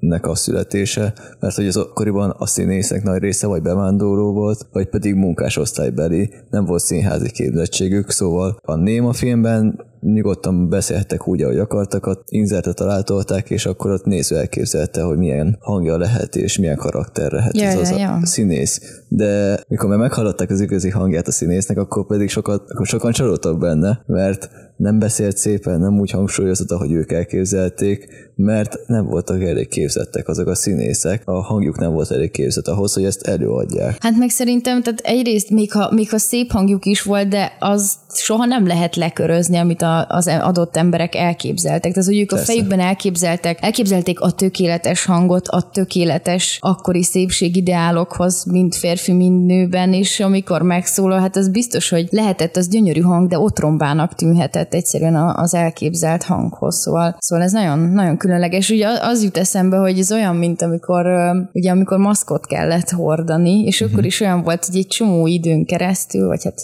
filmnek 0.06 0.28
a 0.28 0.36
születése, 0.36 1.14
mert 1.40 1.56
hogy 1.56 1.68
az 1.68 1.78
akkoriban 1.78 2.30
a 2.30 2.46
színészek 2.46 3.04
nagy 3.04 3.22
része 3.22 3.48
vagy 3.48 3.62
bevándorló 3.62 4.34
volt, 4.34 4.68
vagy 4.72 4.90
pedig 4.90 5.16
munkásosztálybeli, 5.16 6.30
nem 6.50 6.66
volt 6.66 6.82
színházi 6.82 7.32
képzettségük, 7.32 8.10
szóval 8.10 8.58
a 8.62 8.76
Néma 8.76 9.14
filmben 9.14 9.80
nyugodtan 10.14 10.70
beszélhettek 10.70 11.28
úgy, 11.28 11.42
ahogy 11.42 11.58
akartak, 11.58 12.06
a 12.06 12.24
inzertet 12.26 12.76
találtolták, 12.76 13.50
és 13.50 13.66
akkor 13.66 13.92
ott 13.92 14.06
néző 14.06 14.38
elképzelte, 14.38 15.02
hogy 15.02 15.18
milyen 15.18 15.58
hangja 15.60 15.98
lehet, 15.98 16.36
és 16.36 16.58
milyen 16.58 16.76
karakter 16.76 17.32
lehet 17.32 17.58
ja, 17.58 17.68
ez 17.68 17.80
az 17.80 17.90
ja, 17.90 17.98
ja. 17.98 18.20
a 18.22 18.26
színész. 18.26 19.04
De 19.08 19.60
mikor 19.68 19.90
már 19.90 19.98
meghallották 19.98 20.50
az 20.50 20.62
igazi 20.62 20.90
hangját 20.90 21.28
a 21.28 21.32
színésznek, 21.32 21.78
akkor 21.78 22.06
pedig 22.06 22.30
sokat, 22.30 22.72
akkor 22.72 22.86
sokan 22.86 23.12
csalódtak 23.12 23.60
benne, 23.60 24.04
mert 24.06 24.50
nem 24.78 25.00
beszélt 25.00 25.38
szépen, 25.38 25.80
nem 25.80 26.00
úgy 26.00 26.12
hangsúlyozta, 26.12 26.78
hogy 26.78 26.92
ők 26.92 27.12
elképzelték, 27.12 28.08
mert 28.36 28.78
nem 28.88 29.06
voltak 29.06 29.44
elég 29.44 29.68
képzettek 29.68 30.28
azok 30.28 30.48
a 30.48 30.56
színészek, 30.56 31.22
a 31.26 31.42
hangjuk 31.42 31.80
nem 31.80 31.94
volt 31.94 32.12
elég 32.12 32.32
képzett 32.32 32.68
ahhoz, 32.68 32.94
hogy 32.94 33.04
ezt 33.06 33.28
előadják. 33.28 33.98
Hát 34.04 34.18
meg 34.18 34.30
szerintem, 34.30 34.82
tehát 34.82 35.00
egyrészt 35.00 35.50
még 35.50 35.72
ha, 35.72 35.92
még 35.94 36.10
ha 36.10 36.18
szép 36.18 36.52
hangjuk 36.52 36.86
is 36.86 37.02
volt, 37.02 37.28
de 37.28 37.52
az 37.60 37.94
soha 38.18 38.46
nem 38.46 38.68
lehet 38.68 38.96
lekörözni, 38.96 39.58
amit 39.58 39.82
a, 39.82 40.06
az 40.08 40.28
adott 40.28 40.78
emberek 40.78 41.16
elképzeltek. 41.16 41.94
Tehát, 41.94 42.10
hogy 42.10 42.20
ők 42.20 42.28
Persze. 42.28 42.44
a 42.44 42.46
fejükben 42.46 42.80
elképzeltek, 42.80 43.64
elképzelték 43.64 44.20
a 44.20 44.32
tökéletes 44.32 45.06
hangot, 45.06 45.48
a 45.48 45.62
tökéletes 45.62 46.58
akkori 46.62 47.04
szépségideálokhoz, 47.04 48.46
mind 48.46 48.74
férfi, 48.74 49.12
mind 49.12 49.46
nőben, 49.46 49.94
és 49.94 50.20
amikor 50.20 50.62
megszólal, 50.62 51.20
hát 51.20 51.36
az 51.36 51.50
biztos, 51.50 51.90
hogy 51.90 52.08
lehetett 52.12 52.56
az 52.56 52.70
gyönyörű 52.70 53.02
hang, 53.02 53.28
de 53.28 53.40
otrombának 53.40 54.16
tűnhetett 54.16 54.74
egyszerűen 54.74 55.16
az 55.16 55.54
elképzelt 55.54 56.24
hanghoz. 56.24 56.76
Szóval, 56.76 57.16
szóval 57.20 57.46
ez 57.46 57.52
nagyon, 57.52 57.80
nagyon 57.80 58.18
különleges. 58.18 58.70
Ugye 58.70 58.88
az 59.02 59.24
jut 59.24 59.38
eszembe, 59.38 59.78
hogy 59.78 60.00
ez 60.00 60.12
olyan, 60.12 60.36
mint 60.36 60.62
amikor, 60.62 61.06
ugye 61.54 61.72
amikor 61.72 61.98
maszkot 61.98 62.46
kellett 62.46 62.90
hordani, 62.90 63.64
és 63.64 63.82
uh-huh. 63.82 63.94
akkor 63.94 64.06
is 64.06 64.22
olyan 64.22 64.44
volt, 64.44 64.66
hogy 64.66 64.78
egy 64.78 64.88
csomó 64.88 65.28
időn 65.28 65.66
keresztül, 65.66 66.28
vagy 66.28 66.44
hát 66.44 66.62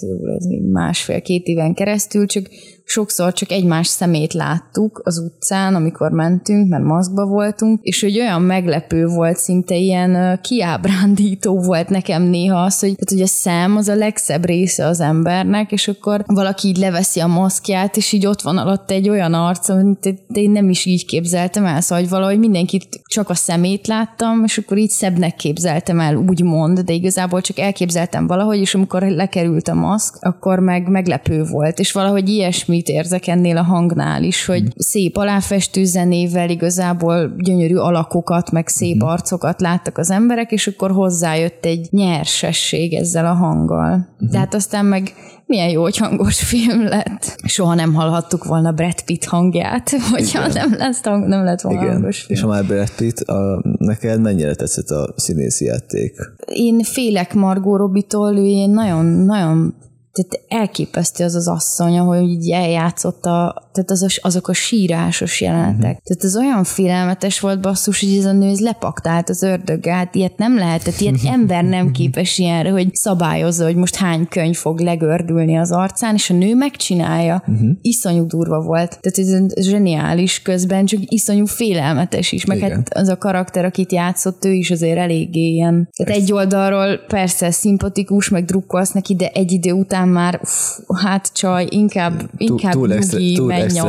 másfél-két 0.72 1.41
éven 1.48 1.74
keresztül, 1.74 2.26
csak 2.26 2.50
sokszor 2.84 3.34
csak 3.34 3.52
egymás 3.52 3.88
szemét 3.88 4.34
láttuk 4.34 5.02
az 5.04 5.18
utcán, 5.18 5.76
amikor 5.76 6.12
mentünk, 6.12 6.70
mert 6.70 6.84
maszkba 6.84 7.26
voltunk, 7.26 7.80
és 7.82 8.02
hogy 8.02 8.20
olyan 8.20 8.42
meglepő 8.42 9.06
volt, 9.06 9.38
szinte 9.38 9.76
ilyen 9.76 10.40
kiábrándító 10.42 11.60
volt 11.60 11.90
nekem 11.90 12.24
néha 12.24 12.64
az, 12.64 12.80
hogy, 12.80 12.96
tehát, 12.96 13.10
hogy 13.10 13.22
a 13.22 13.28
szem 13.28 13.78
az 13.78 13.88
a 13.88 13.96
legszebb 13.96 14.46
része 14.46 14.86
az 14.86 15.00
embernek, 15.00 15.72
és 15.72 15.88
akkor 15.88 16.24
valaki 16.26 16.68
így 16.68 16.78
leveszi 16.78 17.20
a 17.20 17.28
maszkját, 17.28 17.98
és 17.98 18.12
így 18.12 18.26
ott 18.26 18.42
van 18.42 18.58
alatt 18.58 18.92
egy 18.92 19.10
olyan 19.10 19.34
arc, 19.34 19.70
amit 19.70 20.16
én 20.34 20.52
nem 20.52 20.70
is 20.70 20.86
így 20.86 21.06
képzeltem 21.06 21.66
el, 21.66 21.82
szóval 21.82 22.04
hogy 22.04 22.10
valahogy 22.10 22.40
mindenkit 22.40 23.02
csak 23.06 23.30
a 23.30 23.36
szemét 23.36 23.88
láttam, 23.88 24.44
és 24.44 24.58
akkor 24.58 24.78
így 24.78 24.90
szebbnek 24.90 25.36
képzeltem 25.36 26.00
el, 26.00 26.16
úgymond, 26.16 26.80
de 26.80 26.94
igazából 26.94 27.42
csak 27.42 27.60
elképzeltem 27.60 28.28
valahogy, 28.28 28.60
és 28.60 28.76
amikor 28.76 29.02
lekerült 29.02 29.68
a 29.68 29.74
maszk, 29.74 30.16
akkor 30.20 30.60
meg 30.60 30.90
meglepő 30.90 31.44
volt, 31.44 31.80
és 31.80 31.92
valahogy 31.92 32.30
ilyesmi 32.30 32.71
mit 32.72 32.88
érzek 32.88 33.28
ennél 33.28 33.58
a 33.58 33.64
hangnál 33.64 34.24
is, 34.24 34.46
hogy 34.46 34.64
szép 34.76 35.18
aláfestő 35.18 35.84
zenével 35.84 36.50
igazából 36.50 37.36
gyönyörű 37.38 37.76
alakokat, 37.76 38.52
meg 38.52 38.68
szép 38.68 38.96
uh-huh. 38.96 39.12
arcokat 39.12 39.62
láttak 39.62 39.98
az 39.98 40.12
emberek, 40.12 40.52
és 40.52 40.68
akkor 40.68 40.92
hozzájött 40.92 41.66
egy 41.66 41.88
nyersesség 41.92 42.94
ezzel 42.94 43.26
a 43.26 43.34
hanggal. 43.34 44.08
Uh-huh. 44.14 44.30
De 44.30 44.38
hát 44.38 44.54
aztán 44.54 44.86
meg 44.86 45.14
milyen 45.52 45.70
jó, 45.70 45.82
hogy 45.82 45.98
hangos 45.98 46.40
film 46.40 46.84
lett. 46.84 47.36
Soha 47.44 47.74
nem 47.74 47.94
hallhattuk 47.94 48.44
volna 48.44 48.72
Brad 48.72 49.02
Pitt 49.02 49.24
hangját, 49.24 49.90
hogyha 50.12 50.48
Igen. 50.48 50.70
nem, 50.70 50.78
lesz, 50.78 51.02
nem 51.04 51.44
lett 51.44 51.62
volna 51.62 51.82
Igen. 51.82 51.94
hangos 51.94 52.22
film. 52.22 52.38
És 52.38 52.42
ha 52.42 52.48
már 52.48 52.66
Brad 52.66 52.92
Pitt, 52.96 53.20
a, 53.20 53.62
neked 53.78 54.22
mennyire 54.22 54.56
tetszett 54.56 54.90
a 54.90 55.14
színészi 55.16 55.66
játék? 55.66 56.16
Én 56.46 56.84
félek 56.84 57.34
Margot 57.34 57.78
Robbie-tól, 57.78 58.38
ő 58.38 58.44
ilyen 58.44 58.70
nagyon, 58.70 59.06
nagyon 59.06 59.74
tehát 60.12 60.46
elképesztő 60.48 61.24
az 61.24 61.36
az 61.36 61.48
asszony, 61.48 61.98
ahogy 61.98 62.30
így 62.30 62.52
eljátszotta, 62.52 63.70
tehát 63.72 63.92
az 63.92 64.04
a, 64.04 64.08
azok 64.22 64.48
a 64.48 64.54
sírásos 64.54 65.42
jelenetek. 65.42 65.76
Uh-huh. 65.76 66.04
Tehát 66.04 66.24
ez 66.24 66.38
olyan 66.38 66.64
félelmetes 66.64 67.40
volt 67.40 67.62
basszus, 67.62 68.00
hogy 68.00 68.18
ez 68.18 68.26
a 68.26 68.32
nő 68.32 68.50
ez 68.50 68.60
lepaktált 68.60 69.30
az 69.30 69.44
ördöggel, 69.44 69.96
hát 69.96 70.16
ilyet 70.16 70.38
nem 70.38 70.58
lehet, 70.58 70.84
tehát 70.84 71.02
ilyet 71.02 71.20
ember 71.26 71.64
nem 71.64 71.92
képes 71.92 72.38
ilyenre, 72.38 72.70
hogy 72.70 72.96
szabályozza, 72.96 73.66
hogy 73.66 73.76
most 73.76 73.96
hány 73.96 74.28
könyv 74.28 74.56
fog 74.56 74.80
legördülni 74.80 75.58
az 75.58 75.72
arcán, 75.72 76.16
és 76.16 76.30
a 76.30 76.34
nő 76.34 76.56
megcsinálja. 76.56 77.44
Uh-huh. 77.48 77.70
Iszonyú 77.82 78.26
durva 78.26 78.62
volt. 78.62 79.00
Tehát 79.02 79.32
ez 79.54 79.66
zseniális 79.66 80.42
közben, 80.42 80.86
csak 80.86 81.00
iszonyú 81.06 81.46
félelmetes 81.46 82.32
is, 82.32 82.46
meg 82.46 82.58
Igen. 82.58 82.72
hát 82.72 82.94
az 82.94 83.08
a 83.08 83.18
karakter, 83.18 83.66
akit 83.66 83.92
játszott, 83.92 84.46
ő 84.46 84.52
is 84.52 84.72
azért 84.72 84.98
eléggé 84.98 85.48
ilyen. 85.48 85.90
Tehát 85.98 86.22
egy 86.22 86.32
oldalról 86.32 86.98
persze 87.08 87.52
szimpatikus, 87.52 88.30
meg 88.30 88.46
drukkolsz 88.46 88.92
neki, 88.92 89.16
de 89.16 89.28
egy 89.28 89.52
idő 89.52 89.72
után 89.72 90.01
aztán 90.02 90.14
már 90.14 90.40
uff, 90.44 90.80
hát 91.02 91.34
csaj, 91.34 91.68
inkább, 91.70 92.30
inkább 92.38 92.74
túl, 92.74 92.88
nyugi, 92.88 93.34
túl 93.34 93.48
menj. 93.48 93.80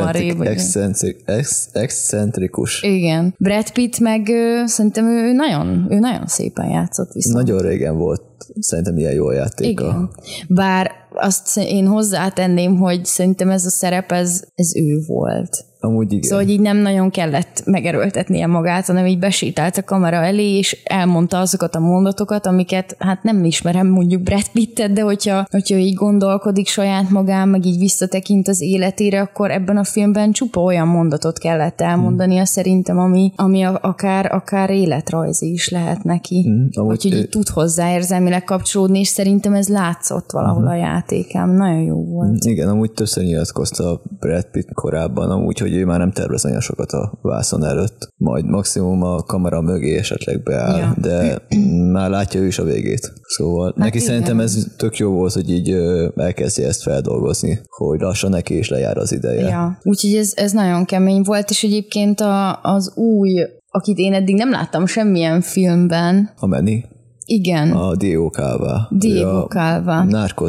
Ex, 1.24 1.68
excentrikus. 1.72 2.82
Igen. 2.82 3.34
Brad 3.38 3.70
Pitt 3.72 3.98
meg 3.98 4.28
ö, 4.28 4.62
szerintem 4.66 5.06
ő 5.06 5.32
nagyon, 5.32 5.86
ő 5.90 5.98
nagyon 5.98 6.26
szépen 6.26 6.68
játszott 6.68 7.12
viszont. 7.12 7.36
Nagyon 7.36 7.62
régen 7.62 7.96
volt 7.96 8.22
szerintem 8.60 8.96
ilyen 8.98 9.12
jó 9.12 9.30
játéka. 9.30 9.84
Igen. 9.84 10.10
Bár 10.48 10.90
azt 11.14 11.56
én 11.56 11.86
hozzátenném, 11.86 12.76
hogy 12.76 13.04
szerintem 13.04 13.50
ez 13.50 13.64
a 13.64 13.70
szerep, 13.70 14.12
ez, 14.12 14.42
ez 14.54 14.76
ő 14.76 15.02
volt. 15.06 15.64
Amúgy 15.84 16.12
igen. 16.12 16.22
Szóval, 16.22 16.44
hogy 16.44 16.52
így 16.52 16.60
nem 16.60 16.76
nagyon 16.76 17.10
kellett 17.10 17.62
megerőltetnie 17.64 18.46
magát, 18.46 18.86
hanem 18.86 19.06
így 19.06 19.18
besétált 19.18 19.76
a 19.76 19.82
kamera 19.82 20.16
elé, 20.16 20.56
és 20.56 20.82
elmondta 20.84 21.38
azokat 21.38 21.74
a 21.74 21.80
mondatokat, 21.80 22.46
amiket 22.46 22.96
hát 22.98 23.22
nem 23.22 23.44
ismerem 23.44 23.86
mondjuk 23.86 24.22
Brad 24.22 24.48
Pittet, 24.52 24.92
de 24.92 25.02
hogyha, 25.02 25.46
hogyha 25.50 25.76
így 25.76 25.94
gondolkodik 25.94 26.66
saját 26.66 27.10
magán, 27.10 27.48
meg 27.48 27.66
így 27.66 27.78
visszatekint 27.78 28.48
az 28.48 28.60
életére, 28.60 29.20
akkor 29.20 29.50
ebben 29.50 29.76
a 29.76 29.84
filmben 29.84 30.32
csupa 30.32 30.60
olyan 30.60 30.88
mondatot 30.88 31.38
kellett 31.38 31.80
elmondania 31.80 32.36
hmm. 32.36 32.44
szerintem, 32.44 32.98
ami, 32.98 33.32
ami 33.36 33.62
akár, 33.62 34.34
akár 34.34 34.70
életrajzi 34.70 35.52
is 35.52 35.68
lehet 35.68 36.04
neki. 36.04 36.42
Hmm. 36.42 36.86
Úgyhogy 36.86 37.14
így 37.14 37.28
tud 37.28 37.48
hozzá 37.48 37.92
érzelmileg 37.92 38.44
kapcsolódni, 38.44 38.98
és 38.98 39.08
szerintem 39.08 39.54
ez 39.54 39.68
látszott 39.68 40.30
valahol 40.30 40.62
hmm. 40.62 40.70
a 40.70 40.74
játékám. 40.74 41.50
Nagyon 41.50 41.82
jó 41.82 42.04
volt. 42.04 42.28
Hmm. 42.28 42.52
Igen, 42.52 42.68
amúgy 42.68 42.92
többször 42.92 43.24
nyilatkozta 43.24 44.02
Brad 44.20 44.46
Pitt 44.50 44.72
korábban, 44.72 45.30
amúgy, 45.30 45.58
hogy 45.58 45.70
hogy 45.72 45.80
ő 45.80 45.84
már 45.84 45.98
nem 45.98 46.12
tervez 46.12 46.44
olyan 46.44 46.60
sokat 46.60 46.90
a 46.90 47.18
vászon 47.22 47.64
előtt, 47.64 48.08
majd 48.16 48.46
maximum 48.46 49.02
a 49.02 49.16
kamera 49.16 49.60
mögé 49.60 49.96
esetleg 49.96 50.42
beáll, 50.42 50.78
ja. 50.78 50.94
de 51.00 51.42
már 51.96 52.10
látja 52.10 52.40
ő 52.40 52.46
is 52.46 52.58
a 52.58 52.64
végét. 52.64 53.12
Szóval 53.22 53.66
hát 53.66 53.76
neki 53.76 53.96
igen. 53.96 54.08
szerintem 54.08 54.40
ez 54.40 54.66
tök 54.76 54.96
jó 54.96 55.10
volt, 55.10 55.32
hogy 55.32 55.50
így 55.50 55.70
elkezdje 56.16 56.66
ezt 56.66 56.82
feldolgozni, 56.82 57.60
hogy 57.68 58.00
lassan 58.00 58.30
neki 58.30 58.58
is 58.58 58.68
lejár 58.68 58.96
az 58.96 59.12
ideje. 59.12 59.48
Ja. 59.48 59.78
Úgyhogy 59.82 60.14
ez, 60.14 60.32
ez 60.34 60.52
nagyon 60.52 60.84
kemény 60.84 61.22
volt, 61.22 61.50
és 61.50 61.62
egyébként 61.62 62.20
a, 62.20 62.60
az 62.62 62.96
új, 62.96 63.30
akit 63.68 63.98
én 63.98 64.12
eddig 64.12 64.34
nem 64.34 64.50
láttam 64.50 64.86
semmilyen 64.86 65.40
filmben. 65.40 66.30
A 66.36 66.46
Meni? 66.46 66.84
Igen. 67.24 67.70
A 67.70 67.96
Diego 67.96 68.28
Calva. 68.28 68.88
Diego 68.90 69.46
Calva. 69.46 70.04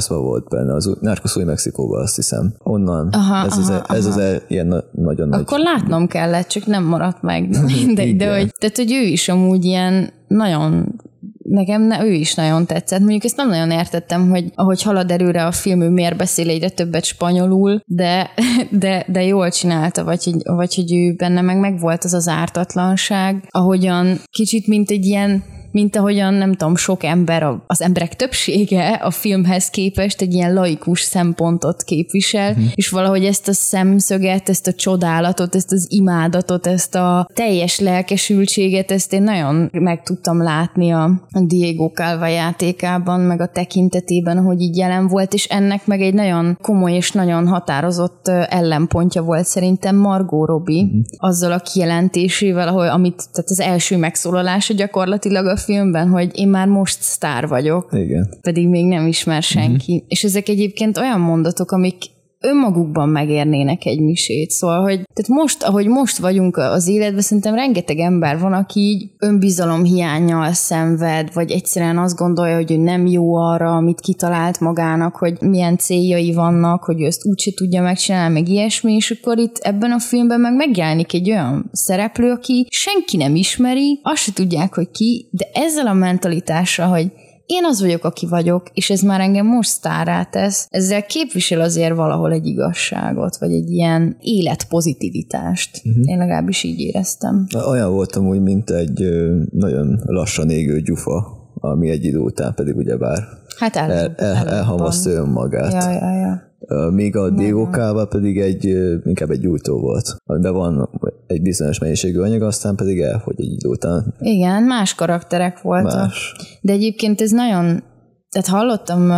Volt 0.07 0.49
benne, 0.49 0.73
az 0.73 0.97
Narcos 1.01 1.35
új 1.35 1.43
Mexikóban 1.43 2.01
azt 2.01 2.15
hiszem. 2.15 2.53
Onnan. 2.57 3.07
Aha, 3.07 3.45
ez, 3.45 3.57
az, 3.57 3.69
aha, 3.69 3.95
ez 3.95 4.05
az 4.05 4.17
el, 4.17 4.41
ilyen 4.47 4.67
na- 4.67 4.83
nagyon 4.91 5.27
nagy. 5.27 5.39
Akkor 5.39 5.59
látnom 5.59 6.07
kellett, 6.07 6.47
csak 6.47 6.65
nem 6.65 6.83
maradt 6.83 7.21
meg. 7.21 7.49
Mindegy, 7.85 8.15
de 8.15 8.37
hogy, 8.37 8.53
tehát, 8.59 8.77
hogy 8.77 8.91
ő 8.91 9.01
is 9.01 9.29
amúgy 9.29 9.65
ilyen 9.65 10.09
nagyon 10.27 10.95
nekem 11.43 11.81
ne, 11.81 12.05
ő 12.05 12.11
is 12.11 12.33
nagyon 12.33 12.65
tetszett. 12.65 12.99
Mondjuk 12.99 13.23
ezt 13.23 13.35
nem 13.35 13.49
nagyon 13.49 13.71
értettem, 13.71 14.29
hogy 14.29 14.51
ahogy 14.55 14.81
halad 14.81 15.11
előre 15.11 15.45
a 15.45 15.51
film, 15.51 15.81
ő 15.81 15.89
miért 15.89 16.17
beszél 16.17 16.49
egyre 16.49 16.69
többet 16.69 17.03
spanyolul, 17.03 17.81
de, 17.85 18.29
de, 18.71 19.05
de 19.07 19.23
jól 19.23 19.49
csinálta, 19.49 20.03
vagy 20.03 20.23
hogy, 20.23 20.41
vagy 20.43 20.75
hogy 20.75 20.93
ő 20.93 21.13
benne 21.13 21.41
meg 21.41 21.59
megvolt 21.59 22.03
az 22.03 22.13
az 22.13 22.27
ártatlanság, 22.27 23.47
ahogyan 23.49 24.17
kicsit 24.31 24.67
mint 24.67 24.89
egy 24.89 25.05
ilyen 25.05 25.43
mint 25.73 25.95
ahogyan 25.95 26.33
nem 26.33 26.51
tudom, 26.51 26.75
sok 26.75 27.03
ember, 27.03 27.47
az 27.67 27.81
emberek 27.81 28.15
többsége 28.15 28.89
a 28.89 29.11
filmhez 29.11 29.69
képest 29.69 30.21
egy 30.21 30.33
ilyen 30.33 30.53
laikus 30.53 31.01
szempontot 31.01 31.83
képvisel, 31.83 32.51
Mhm. 32.51 32.61
mm. 32.61 32.65
és 32.75 32.89
valahogy 32.89 33.25
ezt 33.25 33.47
a 33.47 33.53
szemszöget, 33.53 34.49
ezt 34.49 34.67
a 34.67 34.73
csodálatot, 34.73 35.55
ezt 35.55 35.71
az 35.71 35.85
imádatot, 35.89 36.67
ezt 36.67 36.95
a 36.95 37.27
teljes 37.33 37.79
lelkesültséget, 37.79 38.91
ezt 38.91 39.13
én 39.13 39.23
nagyon 39.23 39.69
meg 39.71 40.03
tudtam 40.03 40.41
látni 40.41 40.91
a 40.91 41.27
Diego 41.39 41.87
Calva 41.87 42.27
játékában, 42.27 43.19
meg 43.19 43.41
a 43.41 43.47
tekintetében, 43.47 44.37
hogy 44.43 44.61
így 44.61 44.77
jelen 44.77 45.07
volt, 45.07 45.33
és 45.33 45.45
ennek 45.45 45.85
meg 45.85 46.01
egy 46.01 46.13
nagyon 46.13 46.57
komoly 46.61 46.93
és 46.93 47.11
nagyon 47.11 47.47
határozott 47.47 48.27
ellenpontja 48.27 49.21
volt 49.21 49.45
szerintem 49.45 49.95
Margot 49.95 50.47
Robbie, 50.47 50.83
mm. 50.83 50.99
azzal 51.17 51.51
a 51.51 51.59
kijelentésével, 51.59 52.67
ahol, 52.67 52.87
amit, 52.87 53.23
tehát 53.31 53.49
az 53.49 53.59
első 53.59 53.97
megszólalása 53.97 54.73
gyakorlatilag 54.73 55.45
a 55.45 55.57
filmben, 55.63 56.07
hogy 56.07 56.31
én 56.33 56.47
már 56.47 56.67
most 56.67 57.01
sztár 57.01 57.47
vagyok, 57.47 57.89
Igen. 57.93 58.29
pedig 58.41 58.67
még 58.67 58.85
nem 58.85 59.07
ismer 59.07 59.43
senki. 59.43 59.93
Mm-hmm. 59.93 60.05
És 60.07 60.23
ezek 60.23 60.47
egyébként 60.47 60.97
olyan 60.97 61.19
mondatok, 61.19 61.71
amik 61.71 61.95
önmagukban 62.43 63.09
megérnének 63.09 63.85
egy 63.85 63.99
misét. 63.99 64.49
Szóval, 64.49 64.81
hogy 64.81 64.95
tehát 64.95 65.41
most, 65.41 65.63
ahogy 65.63 65.87
most 65.87 66.17
vagyunk 66.17 66.57
az 66.57 66.87
életben, 66.87 67.21
szerintem 67.21 67.55
rengeteg 67.55 67.99
ember 67.99 68.39
van, 68.39 68.53
aki 68.53 68.79
így 68.79 69.09
önbizalom 69.19 69.83
hiányjal 69.83 70.53
szenved, 70.53 71.33
vagy 71.33 71.51
egyszerűen 71.51 71.97
azt 71.97 72.15
gondolja, 72.15 72.55
hogy 72.55 72.71
ő 72.71 72.77
nem 72.77 73.05
jó 73.05 73.35
arra, 73.35 73.75
amit 73.75 73.99
kitalált 73.99 74.59
magának, 74.59 75.15
hogy 75.15 75.41
milyen 75.41 75.77
céljai 75.77 76.33
vannak, 76.33 76.83
hogy 76.83 77.01
ő 77.01 77.05
ezt 77.05 77.25
úgyse 77.25 77.51
tudja 77.55 77.81
megcsinálni, 77.81 78.33
meg 78.33 78.49
ilyesmi, 78.49 78.93
és 78.93 79.11
akkor 79.11 79.37
itt 79.37 79.57
ebben 79.57 79.91
a 79.91 79.99
filmben 79.99 80.39
meg 80.39 80.55
megjelenik 80.55 81.13
egy 81.13 81.29
olyan 81.29 81.69
szereplő, 81.71 82.31
aki 82.31 82.67
senki 82.69 83.17
nem 83.17 83.35
ismeri, 83.35 83.99
azt 84.03 84.21
se 84.21 84.33
tudják, 84.33 84.75
hogy 84.75 84.91
ki, 84.91 85.27
de 85.31 85.45
ezzel 85.53 85.87
a 85.87 85.93
mentalitással, 85.93 86.87
hogy 86.87 87.11
én 87.45 87.65
az 87.65 87.81
vagyok, 87.81 88.03
aki 88.03 88.25
vagyok, 88.25 88.69
és 88.73 88.89
ez 88.89 89.01
már 89.01 89.19
engem 89.19 89.45
most 89.45 89.69
sztárá 89.69 90.23
tesz. 90.23 90.67
Ezzel 90.69 91.05
képvisel 91.05 91.61
azért 91.61 91.95
valahol 91.95 92.31
egy 92.31 92.45
igazságot, 92.45 93.37
vagy 93.37 93.51
egy 93.51 93.69
ilyen 93.69 94.17
életpozitivitást. 94.21 95.81
Uh-huh. 95.85 96.09
Én 96.09 96.17
legalábbis 96.17 96.63
így 96.63 96.79
éreztem. 96.79 97.47
Olyan 97.67 97.91
voltam 97.91 98.27
úgy, 98.27 98.41
mint 98.41 98.69
egy 98.69 99.03
nagyon 99.49 100.01
lassan 100.05 100.49
égő 100.49 100.81
gyufa, 100.81 101.41
ami 101.53 101.89
egy 101.89 102.05
idő 102.05 102.17
után 102.17 102.53
pedig 102.53 102.75
ugyebár 102.75 103.41
Hát 103.57 103.75
el, 103.75 103.91
el, 103.91 104.13
el, 104.15 104.49
elhamasztja 104.49 105.11
önmagát. 105.11 105.73
Ja, 105.73 105.91
ja, 105.91 106.13
ja. 106.15 106.41
Míg 106.91 107.15
a 107.15 107.31
Calva 107.71 108.05
pedig 108.05 108.39
egy, 108.39 108.65
inkább 109.05 109.29
egy 109.29 109.39
gyújtó 109.39 109.79
volt, 109.79 110.15
amiben 110.25 110.53
van 110.53 110.89
egy 111.27 111.41
bizonyos 111.41 111.79
mennyiségű 111.79 112.19
anyag, 112.19 112.41
aztán 112.41 112.75
pedig 112.75 112.99
elfogy 112.99 113.35
egy 113.37 113.51
idő 113.51 113.69
után. 113.69 114.13
Igen, 114.19 114.63
más 114.63 114.95
karakterek 114.95 115.61
voltak. 115.61 115.99
Más. 115.99 116.35
De 116.61 116.71
egyébként 116.73 117.21
ez 117.21 117.31
nagyon, 117.31 117.83
tehát 118.29 118.47
hallottam 118.47 119.11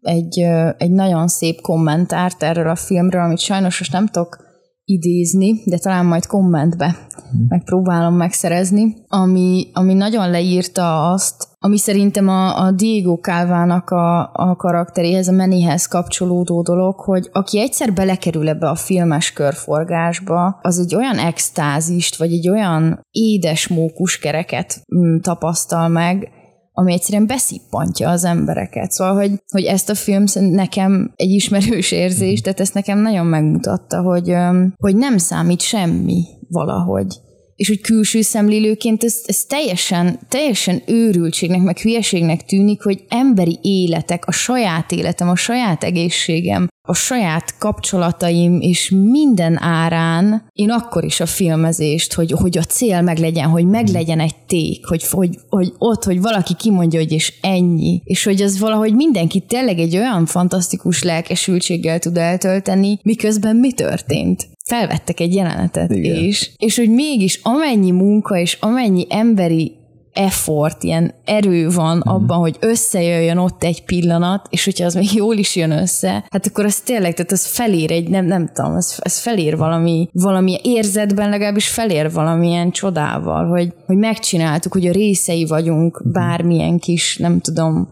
egy, 0.00 0.38
egy 0.76 0.90
nagyon 0.90 1.28
szép 1.28 1.60
kommentárt 1.60 2.42
erről 2.42 2.68
a 2.68 2.74
filmről, 2.74 3.22
amit 3.22 3.38
sajnos 3.38 3.78
most 3.78 3.92
nem 3.92 4.06
tudok 4.06 4.50
idézni, 4.84 5.62
de 5.64 5.78
talán 5.78 6.06
majd 6.06 6.26
kommentbe 6.26 7.06
megpróbálom 7.48 8.14
megszerezni, 8.14 8.96
ami, 9.08 9.66
ami 9.72 9.94
nagyon 9.94 10.30
leírta 10.30 11.10
azt, 11.10 11.48
ami 11.58 11.78
szerintem 11.78 12.28
a, 12.28 12.64
a 12.64 12.70
Diego 12.70 13.14
Calvának 13.14 13.90
a, 13.90 14.30
a 14.32 14.56
karakteréhez, 14.56 15.28
a 15.28 15.32
Menihez 15.32 15.86
kapcsolódó 15.86 16.62
dolog, 16.62 17.00
hogy 17.00 17.28
aki 17.32 17.60
egyszer 17.60 17.92
belekerül 17.92 18.48
ebbe 18.48 18.68
a 18.68 18.74
filmes 18.74 19.32
körforgásba, 19.32 20.58
az 20.62 20.78
egy 20.78 20.94
olyan 20.94 21.18
extázist, 21.18 22.16
vagy 22.16 22.32
egy 22.32 22.48
olyan 22.48 23.00
édes 23.10 23.68
mókuskereket 23.68 24.82
mm, 24.96 25.16
tapasztal 25.18 25.88
meg, 25.88 26.30
ami 26.72 26.92
egyszerűen 26.92 27.26
beszippantja 27.26 28.10
az 28.10 28.24
embereket. 28.24 28.90
Szóval, 28.90 29.14
hogy, 29.14 29.42
hogy 29.50 29.64
ezt 29.64 29.90
a 29.90 29.94
film 29.94 30.24
nekem 30.34 31.12
egy 31.16 31.30
ismerős 31.30 31.92
érzés, 31.92 32.40
tehát 32.40 32.60
ezt 32.60 32.74
nekem 32.74 32.98
nagyon 32.98 33.26
megmutatta, 33.26 34.00
hogy, 34.00 34.34
hogy 34.76 34.96
nem 34.96 35.18
számít 35.18 35.60
semmi 35.60 36.24
valahogy. 36.48 37.20
És 37.56 37.68
hogy 37.68 37.80
külső 37.80 38.20
szemlélőként 38.20 39.04
ez, 39.04 39.16
ez 39.24 39.44
teljesen, 39.44 40.18
teljesen 40.28 40.82
őrültségnek, 40.86 41.60
meg 41.60 41.78
hülyeségnek 41.78 42.44
tűnik, 42.44 42.82
hogy 42.82 43.04
emberi 43.08 43.58
életek, 43.62 44.26
a 44.26 44.32
saját 44.32 44.92
életem, 44.92 45.28
a 45.28 45.36
saját 45.36 45.84
egészségem, 45.84 46.68
a 46.88 46.94
saját 46.94 47.58
kapcsolataim 47.58 48.60
és 48.60 48.90
minden 48.90 49.62
árán 49.62 50.48
én 50.52 50.70
akkor 50.70 51.04
is 51.04 51.20
a 51.20 51.26
filmezést, 51.26 52.12
hogy, 52.12 52.30
hogy 52.30 52.58
a 52.58 52.62
cél 52.62 53.00
meg 53.00 53.18
legyen, 53.18 53.48
hogy 53.48 53.66
meg 53.66 53.88
legyen 53.88 54.20
egy 54.20 54.34
ték, 54.46 54.86
hogy, 54.86 55.08
hogy, 55.08 55.38
hogy 55.48 55.72
ott, 55.78 56.04
hogy 56.04 56.20
valaki 56.20 56.54
kimondja, 56.54 56.98
hogy 56.98 57.12
és 57.12 57.32
ennyi, 57.40 58.00
és 58.04 58.24
hogy 58.24 58.42
az 58.42 58.58
valahogy 58.58 58.94
mindenki 58.94 59.40
tényleg 59.40 59.78
egy 59.78 59.96
olyan 59.96 60.26
fantasztikus 60.26 61.02
lelkesültséggel 61.02 61.98
tud 61.98 62.16
eltölteni, 62.16 62.98
miközben 63.02 63.56
mi 63.56 63.72
történt? 63.72 64.50
Felvettek 64.64 65.20
egy 65.20 65.34
jelenetet 65.34 65.90
Igen. 65.90 66.24
is, 66.24 66.52
és 66.56 66.76
hogy 66.76 66.90
mégis 66.90 67.40
amennyi 67.42 67.90
munka 67.90 68.36
és 68.38 68.56
amennyi 68.60 69.06
emberi 69.08 69.72
effort, 70.12 70.82
ilyen 70.82 71.14
erő 71.24 71.68
van 71.70 71.96
Mhm. 71.96 72.08
abban, 72.08 72.38
hogy 72.38 72.56
összejöjjön 72.60 73.36
ott 73.38 73.62
egy 73.64 73.84
pillanat, 73.84 74.46
és 74.50 74.64
hogyha 74.64 74.84
az 74.84 74.94
még 74.94 75.12
jól 75.22 75.36
is 75.36 75.56
jön 75.56 75.70
össze, 75.70 76.24
hát 76.30 76.46
akkor 76.46 76.64
az 76.64 76.76
tényleg, 76.80 77.14
tehát 77.14 77.32
az 77.32 77.46
felér 77.46 77.90
egy, 77.92 78.08
nem, 78.08 78.24
nem 78.26 78.50
tudom, 78.54 78.76
ez, 78.76 78.94
ez 78.98 79.18
felér 79.18 79.56
valami, 79.56 80.08
valami 80.12 80.58
érzetben 80.62 81.28
legalábbis 81.30 81.68
felér 81.68 82.12
valamilyen 82.12 82.70
csodával, 82.70 83.46
hogy, 83.48 83.72
hogy 83.86 83.96
megcsináltuk, 83.96 84.72
hogy 84.72 84.86
a 84.86 84.92
részei 84.92 85.44
vagyunk 85.44 86.00
Mhm. 86.04 86.12
bármilyen 86.12 86.78
kis, 86.78 87.16
nem 87.16 87.40
tudom, 87.40 87.88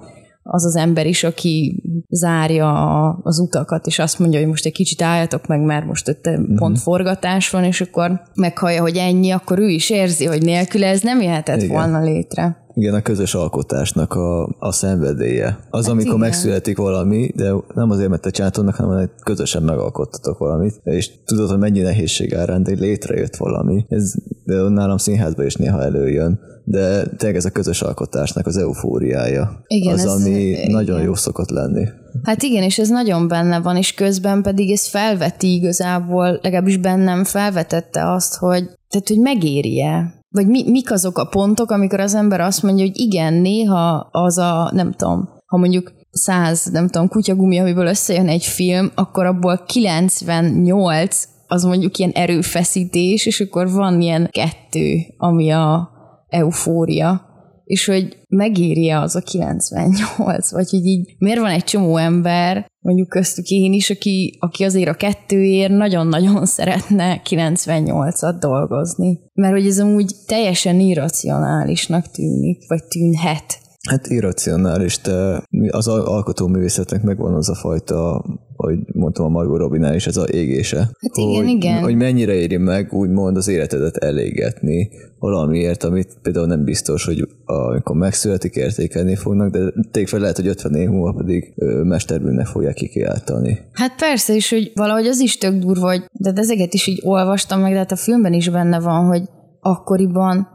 az 0.52 0.64
az 0.64 0.76
ember 0.76 1.06
is, 1.06 1.24
aki 1.24 1.82
zárja 2.08 3.08
az 3.22 3.38
utakat, 3.38 3.86
és 3.86 3.98
azt 3.98 4.18
mondja, 4.18 4.38
hogy 4.38 4.48
most 4.48 4.66
egy 4.66 4.72
kicsit 4.72 5.02
álljatok 5.02 5.46
meg, 5.46 5.60
mert 5.60 5.86
most 5.86 6.08
ott 6.08 6.26
Mhm. 6.26 6.56
pont 6.56 6.78
forgatás 6.78 7.50
van, 7.50 7.64
és 7.64 7.80
akkor 7.80 8.20
meghallja, 8.34 8.80
hogy 8.80 8.96
ennyi, 8.96 9.30
akkor 9.30 9.58
ő 9.58 9.68
is 9.68 9.90
érzi, 9.90 10.24
hogy 10.24 10.42
nélküle 10.42 10.86
ez 10.86 11.00
nem 11.00 11.20
jöhetett 11.20 11.62
Igen. 11.62 11.68
volna 11.76 12.02
létre. 12.02 12.64
Igen, 12.74 12.94
a 12.94 13.00
közös 13.02 13.34
alkotásnak 13.34 14.12
a, 14.14 14.56
a 14.58 14.72
szenvedélye. 14.72 15.58
Az, 15.70 15.88
amikor 15.88 16.06
igen. 16.06 16.18
megszületik 16.18 16.76
valami, 16.76 17.30
de 17.36 17.52
nem 17.74 17.90
azért, 17.90 18.08
mert 18.08 18.22
te 18.22 18.30
csináltad 18.30 18.64
meg, 18.64 18.74
hanem 18.74 18.98
hogy 18.98 19.10
közösen 19.24 19.62
megalkottatok 19.62 20.38
valamit, 20.38 20.80
és 20.82 21.10
tudod, 21.24 21.48
hogy 21.48 21.58
mennyi 21.58 21.80
nehézség 21.80 22.34
árán, 22.34 22.62
de 22.62 22.72
létrejött 22.78 23.36
valami. 23.36 23.84
Ez 23.88 24.12
de 24.50 24.68
nálam 24.68 24.96
színházban 24.96 25.46
is 25.46 25.54
néha 25.54 25.82
előjön, 25.82 26.40
de 26.64 27.06
tényleg 27.06 27.36
ez 27.36 27.44
a 27.44 27.50
közös 27.50 27.82
alkotásnak 27.82 28.46
az 28.46 28.56
eufóriája. 28.56 29.62
Igen, 29.66 29.94
az, 29.94 30.06
ami 30.06 30.30
igen. 30.30 30.70
nagyon 30.70 31.02
jó 31.02 31.14
szokott 31.14 31.50
lenni. 31.50 31.88
Hát 32.22 32.42
igen, 32.42 32.62
és 32.62 32.78
ez 32.78 32.88
nagyon 32.88 33.28
benne 33.28 33.60
van, 33.60 33.76
és 33.76 33.94
közben 33.94 34.42
pedig 34.42 34.70
ez 34.70 34.86
felveti 34.86 35.54
igazából, 35.54 36.38
legalábbis 36.42 36.76
bennem 36.76 37.24
felvetette 37.24 38.12
azt, 38.12 38.36
hogy, 38.36 38.64
tehát, 38.88 39.08
hogy 39.08 39.18
megéri-e 39.18 40.18
vagy 40.32 40.46
mi, 40.46 40.70
mik 40.70 40.92
azok 40.92 41.18
a 41.18 41.24
pontok, 41.24 41.70
amikor 41.70 42.00
az 42.00 42.14
ember 42.14 42.40
azt 42.40 42.62
mondja, 42.62 42.84
hogy 42.84 43.00
igen, 43.00 43.34
néha 43.34 44.08
az 44.10 44.38
a, 44.38 44.70
nem 44.74 44.92
tudom, 44.92 45.28
ha 45.46 45.56
mondjuk 45.56 45.92
száz, 46.10 46.64
nem 46.64 46.88
tudom, 46.88 47.08
kutyagumi, 47.08 47.58
amiből 47.58 47.86
összejön 47.86 48.28
egy 48.28 48.44
film, 48.44 48.90
akkor 48.94 49.26
abból 49.26 49.64
98 49.66 51.24
az 51.50 51.64
mondjuk 51.64 51.98
ilyen 51.98 52.10
erőfeszítés, 52.10 53.26
és 53.26 53.40
akkor 53.40 53.70
van 53.70 54.00
ilyen 54.00 54.28
kettő, 54.30 54.96
ami 55.16 55.50
a 55.50 55.90
eufória, 56.28 57.28
és 57.64 57.86
hogy 57.86 58.18
megéri 58.28 58.90
az 58.90 59.16
a 59.16 59.20
98, 59.20 60.50
vagy 60.50 60.70
hogy 60.70 60.86
így 60.86 61.14
miért 61.18 61.40
van 61.40 61.50
egy 61.50 61.64
csomó 61.64 61.96
ember, 61.96 62.66
mondjuk 62.80 63.08
köztük 63.08 63.48
én 63.48 63.72
is, 63.72 63.90
aki, 63.90 64.36
aki 64.40 64.64
azért 64.64 64.88
a 64.88 64.94
kettőért 64.94 65.72
nagyon-nagyon 65.72 66.46
szeretne 66.46 67.22
98-at 67.24 68.36
dolgozni. 68.40 69.20
Mert 69.34 69.52
hogy 69.52 69.66
ez 69.66 69.78
amúgy 69.78 70.14
teljesen 70.26 70.80
irracionálisnak 70.80 72.10
tűnik, 72.10 72.68
vagy 72.68 72.84
tűnhet. 72.84 73.58
Hát 73.88 74.06
irracionális, 74.06 75.00
de 75.00 75.42
az 75.70 75.88
al- 75.88 76.06
alkotóművészetnek 76.06 77.02
megvan 77.02 77.34
az 77.34 77.48
a 77.48 77.54
fajta 77.54 78.24
hogy 78.70 78.94
mondtam 78.94 79.24
a 79.24 79.28
Margot 79.28 79.58
Robinál 79.58 79.94
is 79.94 80.06
ez 80.06 80.16
a 80.16 80.24
égése. 80.24 80.78
Hát 80.78 81.16
igen, 81.16 81.34
hogy, 81.34 81.48
igen. 81.48 81.82
Hogy 81.82 81.94
mennyire 81.94 82.32
éri 82.32 82.56
meg 82.56 82.92
úgymond 82.92 83.36
az 83.36 83.48
életedet 83.48 83.96
elégetni 83.96 84.90
valamiért, 85.18 85.84
amit 85.84 86.18
például 86.22 86.46
nem 86.46 86.64
biztos, 86.64 87.04
hogy 87.04 87.28
amikor 87.44 87.96
megszületik, 87.96 88.54
értékelni 88.54 89.16
fognak, 89.16 89.50
de 89.50 89.58
tényleg 89.90 90.10
fel 90.10 90.20
lehet, 90.20 90.36
hogy 90.36 90.46
50 90.46 90.74
év 90.74 90.88
múlva 90.88 91.12
pedig 91.12 91.54
mesterbűnnek 91.82 92.46
fogják 92.46 92.74
kikiáltani. 92.74 93.58
Hát 93.72 93.94
persze 93.96 94.34
is, 94.34 94.50
hogy 94.50 94.72
valahogy 94.74 95.06
az 95.06 95.20
is 95.20 95.38
tök 95.38 95.54
durva, 95.54 95.86
hogy 95.86 96.04
de 96.12 96.32
ezeket 96.34 96.74
is 96.74 96.86
így 96.86 97.00
olvastam 97.04 97.60
meg, 97.60 97.72
de 97.72 97.78
hát 97.78 97.92
a 97.92 97.96
filmben 97.96 98.32
is 98.32 98.48
benne 98.48 98.80
van, 98.80 99.06
hogy 99.06 99.22
akkoriban, 99.60 100.48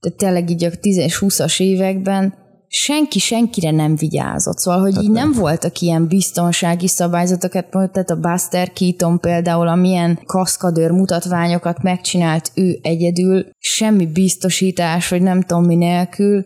de 0.00 0.10
tényleg 0.10 0.50
így 0.50 0.64
a 0.64 0.70
10-20-as 0.70 1.60
években 1.62 2.34
senki 2.74 3.18
senkire 3.18 3.70
nem 3.70 3.96
vigyázott. 3.96 4.58
Szóval, 4.58 4.80
hogy 4.80 4.94
hát 4.94 5.02
így 5.02 5.10
nem. 5.10 5.30
nem 5.30 5.40
voltak 5.40 5.80
ilyen 5.80 6.06
biztonsági 6.06 6.88
szabályzatok, 6.88 7.52
hát 7.52 7.70
tehát 7.70 8.10
a 8.10 8.20
Buster 8.20 8.72
Keaton 8.72 9.20
például, 9.20 9.68
amilyen 9.68 10.18
kaszkadőr 10.24 10.90
mutatványokat 10.90 11.82
megcsinált 11.82 12.50
ő 12.54 12.78
egyedül, 12.82 13.46
semmi 13.58 14.06
biztosítás, 14.06 15.08
vagy 15.08 15.22
nem 15.22 15.40
tudom 15.40 15.64
mi 15.64 15.74
nélkül. 15.74 16.44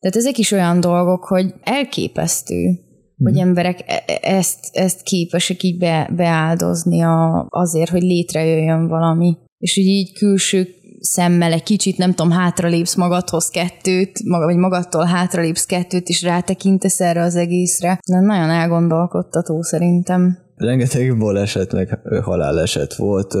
Tehát 0.00 0.16
ezek 0.16 0.38
is 0.38 0.50
olyan 0.50 0.80
dolgok, 0.80 1.24
hogy 1.24 1.54
elképesztő, 1.62 2.78
hogy 3.24 3.38
emberek 3.38 3.80
e- 3.86 4.02
e- 4.06 4.18
ezt, 4.22 4.58
ezt 4.72 5.02
képesek 5.02 5.62
így 5.62 5.78
be, 5.78 6.10
beáldozni 6.16 7.02
a, 7.02 7.46
azért, 7.48 7.90
hogy 7.90 8.02
létrejöjjön 8.02 8.88
valami. 8.88 9.36
És 9.58 9.74
hogy 9.74 9.84
így 9.84 10.12
külső 10.12 10.68
szemmel 11.00 11.52
egy 11.52 11.62
kicsit, 11.62 11.96
nem 11.96 12.14
tudom, 12.14 12.32
hátralépsz 12.32 12.94
magadhoz 12.94 13.48
kettőt, 13.48 14.24
maga, 14.24 14.44
vagy 14.44 14.56
magadtól 14.56 15.04
hátralépsz 15.04 15.64
kettőt, 15.64 16.08
és 16.08 16.22
rátekintesz 16.22 17.00
erre 17.00 17.22
az 17.22 17.36
egészre. 17.36 18.00
De 18.10 18.20
nagyon 18.20 18.50
elgondolkodtató 18.50 19.62
szerintem. 19.62 20.38
Rengeteg 20.56 21.18
baleset, 21.18 21.72
meg 21.72 22.00
haláleset 22.22 22.94
volt. 22.94 23.34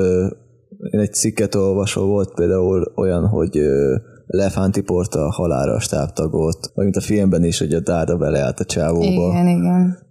Én 0.90 1.00
egy 1.00 1.12
cikket 1.12 1.54
olvasó 1.54 2.06
volt 2.06 2.34
például 2.34 2.92
olyan, 2.96 3.26
hogy 3.26 3.60
Lefánti 4.26 4.80
Porta 4.80 5.30
halára 5.32 5.80
stábtagot, 5.80 6.70
vagy 6.74 6.84
mint 6.84 6.96
a 6.96 7.00
filmben 7.00 7.44
is, 7.44 7.58
hogy 7.58 7.72
a 7.72 7.80
dárda 7.80 8.16
beleállt 8.16 8.60
a 8.60 8.64
csávóba. 8.64 9.30
Igen, 9.30 9.46
igen 9.48 10.06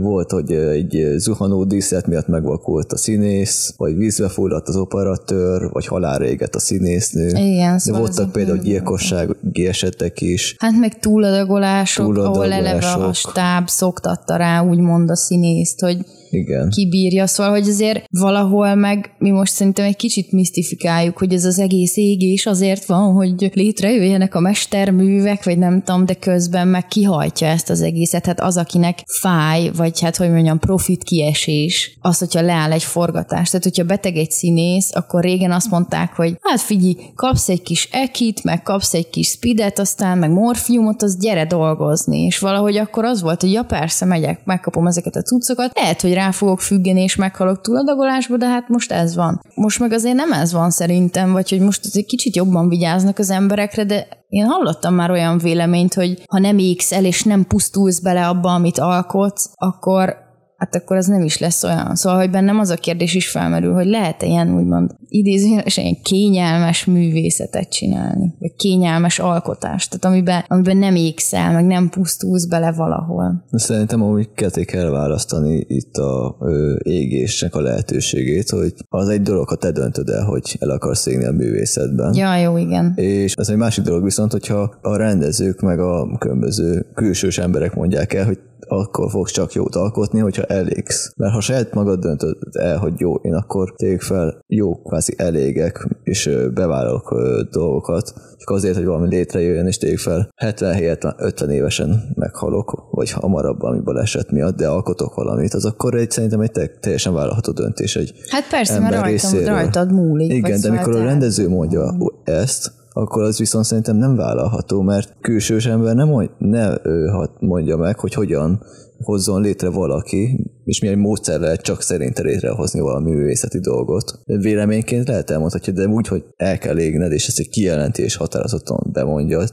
volt, 0.00 0.30
hogy 0.30 0.52
egy 0.52 1.14
zuhanó 1.16 1.64
díszlet 1.64 2.06
miatt 2.06 2.26
megvakult 2.26 2.92
a 2.92 2.96
színész, 2.96 3.74
vagy 3.76 3.96
vízbe 3.96 4.28
fulladt 4.28 4.68
az 4.68 4.76
operatőr, 4.76 5.70
vagy 5.72 5.86
halálra 5.86 6.24
égett 6.24 6.54
a 6.54 6.58
színésznő. 6.58 7.28
Igen, 7.28 7.78
szóval 7.78 8.00
De 8.00 8.06
voltak 8.06 8.32
például 8.32 8.58
gyilkossági 8.58 9.66
esetek 9.66 10.20
is. 10.20 10.56
Hát 10.58 10.78
meg 10.78 10.98
túladagolások, 10.98 12.04
túladagolások, 12.04 12.52
ahol 12.52 12.66
eleve 12.66 13.06
a 13.06 13.12
stáb 13.12 13.68
szoktatta 13.68 14.36
rá 14.36 14.62
úgymond 14.62 15.10
a 15.10 15.16
színészt, 15.16 15.80
hogy 15.80 15.98
igen. 16.30 16.70
kibírja, 16.70 17.26
szóval, 17.26 17.52
hogy 17.52 17.68
azért 17.68 18.04
valahol 18.10 18.74
meg 18.74 19.14
mi 19.18 19.30
most 19.30 19.52
szerintem 19.52 19.84
egy 19.84 19.96
kicsit 19.96 20.32
misztifikáljuk, 20.32 21.18
hogy 21.18 21.32
ez 21.32 21.44
az 21.44 21.58
egész 21.58 21.96
égés 21.96 22.46
azért 22.46 22.84
van, 22.84 23.12
hogy 23.12 23.50
létrejöjjenek 23.54 24.34
a 24.34 24.40
mesterművek, 24.40 25.44
vagy 25.44 25.58
nem 25.58 25.82
tudom, 25.82 26.06
de 26.06 26.14
közben 26.14 26.68
meg 26.68 26.86
kihajtja 26.86 27.46
ezt 27.46 27.70
az 27.70 27.80
egészet. 27.80 28.26
Hát 28.26 28.40
az, 28.40 28.56
akinek 28.56 29.02
fáj, 29.20 29.70
vagy 29.76 30.00
hát 30.00 30.16
hogy 30.16 30.30
mondjam, 30.30 30.58
profit 30.58 31.04
kiesés, 31.04 31.98
az, 32.00 32.18
hogyha 32.18 32.40
leáll 32.40 32.72
egy 32.72 32.82
forgatás. 32.82 33.50
Tehát, 33.50 33.64
hogyha 33.64 33.84
beteg 33.84 34.16
egy 34.16 34.30
színész, 34.30 34.94
akkor 34.94 35.22
régen 35.22 35.52
azt 35.52 35.70
mondták, 35.70 36.12
hogy 36.14 36.38
hát 36.42 36.60
figyelj, 36.60 36.96
kapsz 37.14 37.48
egy 37.48 37.62
kis 37.62 37.88
ekit, 37.92 38.44
meg 38.44 38.62
kapsz 38.62 38.94
egy 38.94 39.10
kis 39.10 39.28
speedet, 39.28 39.78
aztán 39.78 40.18
meg 40.18 40.30
morfiumot, 40.30 41.02
az 41.02 41.18
gyere 41.18 41.44
dolgozni. 41.44 42.24
És 42.24 42.38
valahogy 42.38 42.76
akkor 42.76 43.04
az 43.04 43.22
volt, 43.22 43.40
hogy 43.40 43.52
ja 43.52 43.62
persze, 43.62 44.04
megyek, 44.04 44.44
megkapom 44.44 44.86
ezeket 44.86 45.16
a 45.16 45.22
cuccokat. 45.22 45.70
Lehet, 45.74 46.00
hogy 46.00 46.12
rá 46.18 46.30
fogok 46.30 46.60
függeni, 46.60 47.02
és 47.02 47.16
meghalok 47.16 47.60
túladagolásba, 47.60 48.36
de 48.36 48.46
hát 48.46 48.68
most 48.68 48.92
ez 48.92 49.14
van. 49.14 49.40
Most 49.54 49.78
meg 49.78 49.92
azért 49.92 50.14
nem 50.14 50.32
ez 50.32 50.52
van 50.52 50.70
szerintem, 50.70 51.32
vagy 51.32 51.50
hogy 51.50 51.60
most 51.60 51.80
egy 51.92 52.06
kicsit 52.06 52.36
jobban 52.36 52.68
vigyáznak 52.68 53.18
az 53.18 53.30
emberekre, 53.30 53.84
de 53.84 54.08
én 54.28 54.46
hallottam 54.46 54.94
már 54.94 55.10
olyan 55.10 55.38
véleményt, 55.38 55.94
hogy 55.94 56.22
ha 56.26 56.38
nem 56.38 56.58
égsz 56.58 56.92
el, 56.92 57.04
és 57.04 57.22
nem 57.22 57.46
pusztulsz 57.46 57.98
bele 57.98 58.28
abba, 58.28 58.54
amit 58.54 58.78
alkotsz, 58.78 59.50
akkor 59.54 60.27
hát 60.58 60.74
akkor 60.74 60.96
az 60.96 61.06
nem 61.06 61.22
is 61.22 61.38
lesz 61.38 61.64
olyan. 61.64 61.94
Szóval, 61.94 62.18
hogy 62.18 62.30
bennem 62.30 62.58
az 62.58 62.70
a 62.70 62.76
kérdés 62.76 63.14
is 63.14 63.30
felmerül, 63.30 63.72
hogy 63.72 63.86
lehet-e 63.86 64.26
ilyen 64.26 64.54
úgymond 64.56 64.90
idézőjelesen 65.08 65.84
ilyen 65.84 66.02
kényelmes 66.02 66.84
művészetet 66.84 67.68
csinálni, 67.68 68.34
vagy 68.38 68.54
kényelmes 68.56 69.18
alkotást, 69.18 69.90
tehát 69.90 70.04
amiben, 70.16 70.44
amiben 70.48 70.76
nem 70.76 70.94
ékszel, 70.94 71.52
meg 71.52 71.66
nem 71.66 71.88
pusztulsz 71.88 72.44
bele 72.44 72.72
valahol. 72.72 73.44
Szerintem 73.50 74.02
amúgy 74.02 74.28
ketté 74.34 74.64
kell 74.64 74.90
választani 74.90 75.64
itt 75.68 75.96
a 75.96 76.36
ö, 76.40 76.76
égésnek 76.82 77.54
a 77.54 77.60
lehetőségét, 77.60 78.50
hogy 78.50 78.74
az 78.88 79.08
egy 79.08 79.22
dolog, 79.22 79.48
ha 79.48 79.56
te 79.56 79.70
döntöd 79.70 80.08
el, 80.08 80.24
hogy 80.24 80.56
el 80.60 80.70
akarsz 80.70 81.06
égni 81.06 81.24
a 81.24 81.32
művészetben. 81.32 82.14
Ja, 82.14 82.36
jó, 82.36 82.56
igen. 82.56 82.92
És 82.96 83.34
ez 83.34 83.48
egy 83.48 83.56
másik 83.56 83.84
dolog 83.84 84.04
viszont, 84.04 84.32
hogyha 84.32 84.74
a 84.82 84.96
rendezők 84.96 85.60
meg 85.60 85.80
a 85.80 86.18
különböző 86.18 86.86
külsős 86.94 87.38
emberek 87.38 87.74
mondják 87.74 88.12
el, 88.12 88.24
hogy 88.24 88.38
akkor 88.68 89.10
fogsz 89.10 89.32
csak 89.32 89.52
jót 89.52 89.74
alkotni, 89.74 90.20
hogyha 90.20 90.42
elégsz. 90.42 91.12
Mert 91.16 91.32
ha 91.32 91.40
saját 91.40 91.74
magad 91.74 92.00
döntöd 92.00 92.36
el, 92.52 92.78
hogy 92.78 92.92
jó, 92.96 93.14
én 93.14 93.34
akkor 93.34 93.74
tegyük 93.76 94.00
fel 94.00 94.44
jó 94.46 94.82
kvázi 94.82 95.14
elégek, 95.16 95.88
és 96.02 96.30
bevállalok 96.54 97.14
dolgokat, 97.50 98.12
csak 98.36 98.50
azért, 98.50 98.76
hogy 98.76 98.84
valami 98.84 99.08
létrejöjjön, 99.08 99.66
és 99.66 99.78
tegyük 99.78 99.98
fel 99.98 100.28
77-50 100.44 101.48
évesen 101.48 102.12
meghalok, 102.14 102.86
vagy 102.90 103.10
hamarabb 103.10 103.60
valami 103.60 103.80
baleset 103.80 104.30
miatt, 104.30 104.56
de 104.56 104.68
alkotok 104.68 105.14
valamit, 105.14 105.54
az 105.54 105.64
akkor 105.64 105.94
egy, 105.94 106.10
szerintem 106.10 106.40
egy 106.40 106.70
teljesen 106.80 107.14
vállalható 107.14 107.52
döntés 107.52 107.96
egy 107.96 108.12
Hát 108.28 108.48
persze, 108.48 108.78
mert 108.78 109.00
rajtam, 109.00 109.44
rajtad 109.44 109.92
múlik. 109.92 110.32
Igen, 110.32 110.60
de 110.60 110.70
mikor 110.70 110.96
a 110.96 111.02
rendező 111.02 111.48
mondja 111.48 111.96
ezt, 112.24 112.72
akkor 112.98 113.22
az 113.22 113.38
viszont 113.38 113.64
szerintem 113.64 113.96
nem 113.96 114.16
vállalható, 114.16 114.82
mert 114.82 115.16
külsős 115.20 115.66
ember 115.66 115.94
nem 115.94 116.08
mond, 116.08 116.30
ne 116.38 116.86
ő 116.86 117.10
mondja 117.40 117.76
meg, 117.76 117.98
hogy 117.98 118.14
hogyan 118.14 118.62
hozzon 118.98 119.40
létre 119.40 119.68
valaki, 119.68 120.50
és 120.64 120.80
milyen 120.80 120.98
módszer 120.98 121.40
lehet 121.40 121.60
csak 121.60 121.82
szerinte 121.82 122.22
létrehozni 122.22 122.80
valami 122.80 123.10
művészeti 123.10 123.58
dolgot. 123.58 124.20
Véleményként 124.24 125.08
lehet 125.08 125.30
elmondhatja, 125.30 125.72
de 125.72 125.86
úgy, 125.86 126.08
hogy 126.08 126.24
el 126.36 126.58
kell 126.58 126.78
égned, 126.78 127.12
és 127.12 127.26
ezt 127.26 127.38
egy 127.38 127.48
kijelentés 127.48 128.16
határozottan 128.16 128.90
bemondja 128.92 129.44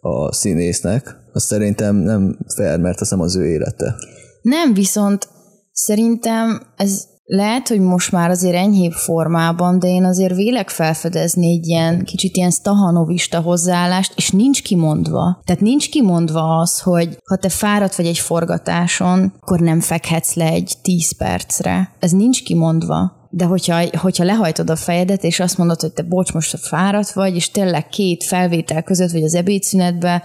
a 0.00 0.32
színésznek, 0.32 1.16
az 1.32 1.42
szerintem 1.42 1.96
nem 1.96 2.38
fair, 2.54 2.78
mert 2.78 3.00
az 3.00 3.12
az 3.12 3.36
ő 3.36 3.46
élete. 3.46 3.94
Nem, 4.42 4.74
viszont 4.74 5.28
szerintem 5.72 6.60
ez 6.76 7.04
lehet, 7.30 7.68
hogy 7.68 7.80
most 7.80 8.12
már 8.12 8.30
azért 8.30 8.54
enyhébb 8.54 8.92
formában, 8.92 9.78
de 9.78 9.88
én 9.88 10.04
azért 10.04 10.34
vélek 10.34 10.68
felfedezni 10.68 11.52
egy 11.52 11.66
ilyen 11.66 12.04
kicsit 12.04 12.36
ilyen 12.36 12.50
stahanovista 12.50 13.40
hozzáállást, 13.40 14.12
és 14.16 14.30
nincs 14.30 14.62
kimondva. 14.62 15.40
Tehát 15.44 15.62
nincs 15.62 15.88
kimondva 15.88 16.58
az, 16.58 16.80
hogy 16.80 17.18
ha 17.24 17.36
te 17.36 17.48
fáradt 17.48 17.94
vagy 17.94 18.06
egy 18.06 18.18
forgatáson, 18.18 19.32
akkor 19.40 19.60
nem 19.60 19.80
fekhetsz 19.80 20.34
le 20.34 20.46
egy 20.46 20.72
10 20.82 21.16
percre. 21.16 21.94
Ez 21.98 22.10
nincs 22.10 22.42
kimondva. 22.42 23.16
De 23.30 23.44
hogyha, 23.44 23.82
hogyha 23.98 24.24
lehajtod 24.24 24.70
a 24.70 24.76
fejedet, 24.76 25.24
és 25.24 25.40
azt 25.40 25.58
mondod, 25.58 25.80
hogy 25.80 25.92
te 25.92 26.02
bocs, 26.02 26.32
most 26.32 26.58
fáradt 26.58 27.12
vagy, 27.12 27.34
és 27.34 27.50
tényleg 27.50 27.88
két 27.88 28.24
felvétel 28.24 28.82
között, 28.82 29.10
vagy 29.10 29.22
az 29.22 29.34
ebédszünetbe 29.34 30.22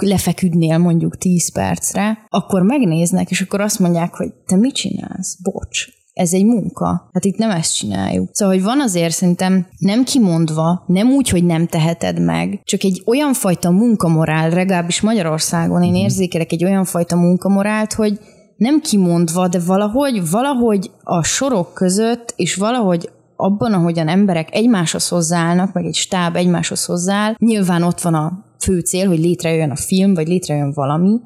lefeküdnél 0.00 0.78
mondjuk 0.78 1.18
10 1.18 1.52
percre, 1.52 2.18
akkor 2.28 2.62
megnéznek, 2.62 3.30
és 3.30 3.40
akkor 3.40 3.60
azt 3.60 3.78
mondják, 3.78 4.14
hogy 4.14 4.32
te 4.46 4.56
mit 4.56 4.74
csinálsz? 4.74 5.36
Bocs 5.42 5.95
ez 6.16 6.32
egy 6.32 6.44
munka. 6.44 7.08
Hát 7.12 7.24
itt 7.24 7.36
nem 7.36 7.50
ezt 7.50 7.76
csináljuk. 7.76 8.28
Szóval, 8.32 8.54
hogy 8.54 8.64
van 8.64 8.80
azért 8.80 9.14
szerintem 9.14 9.66
nem 9.78 10.04
kimondva, 10.04 10.84
nem 10.86 11.08
úgy, 11.08 11.28
hogy 11.28 11.44
nem 11.44 11.66
teheted 11.66 12.20
meg, 12.20 12.60
csak 12.64 12.82
egy 12.84 13.02
olyan 13.06 13.32
fajta 13.32 13.70
munkamorál, 13.70 14.50
legalábbis 14.50 15.00
Magyarországon 15.00 15.82
én 15.82 15.90
mhm. 15.90 15.98
érzékelek 15.98 16.52
egy 16.52 16.64
olyan 16.64 16.84
fajta 16.84 17.16
munkamorált, 17.16 17.92
hogy 17.92 18.18
nem 18.56 18.80
kimondva, 18.80 19.48
de 19.48 19.58
valahogy, 19.66 20.30
valahogy 20.30 20.90
a 21.02 21.22
sorok 21.22 21.74
között, 21.74 22.32
és 22.36 22.54
valahogy 22.54 23.10
abban, 23.36 23.72
ahogyan 23.72 24.08
emberek 24.08 24.54
egymáshoz 24.54 25.08
hozzáállnak, 25.08 25.72
meg 25.72 25.84
egy 25.84 25.94
stáb 25.94 26.36
egymáshoz 26.36 26.84
hozzááll, 26.84 27.34
nyilván 27.38 27.82
ott 27.82 28.00
van 28.00 28.14
a 28.14 28.44
fő 28.58 28.78
cél, 28.78 29.08
hogy 29.08 29.18
létrejöjjön 29.18 29.70
a 29.70 29.76
film, 29.76 30.14
vagy 30.14 30.28
létrejön 30.28 30.72
valami, 30.72 31.20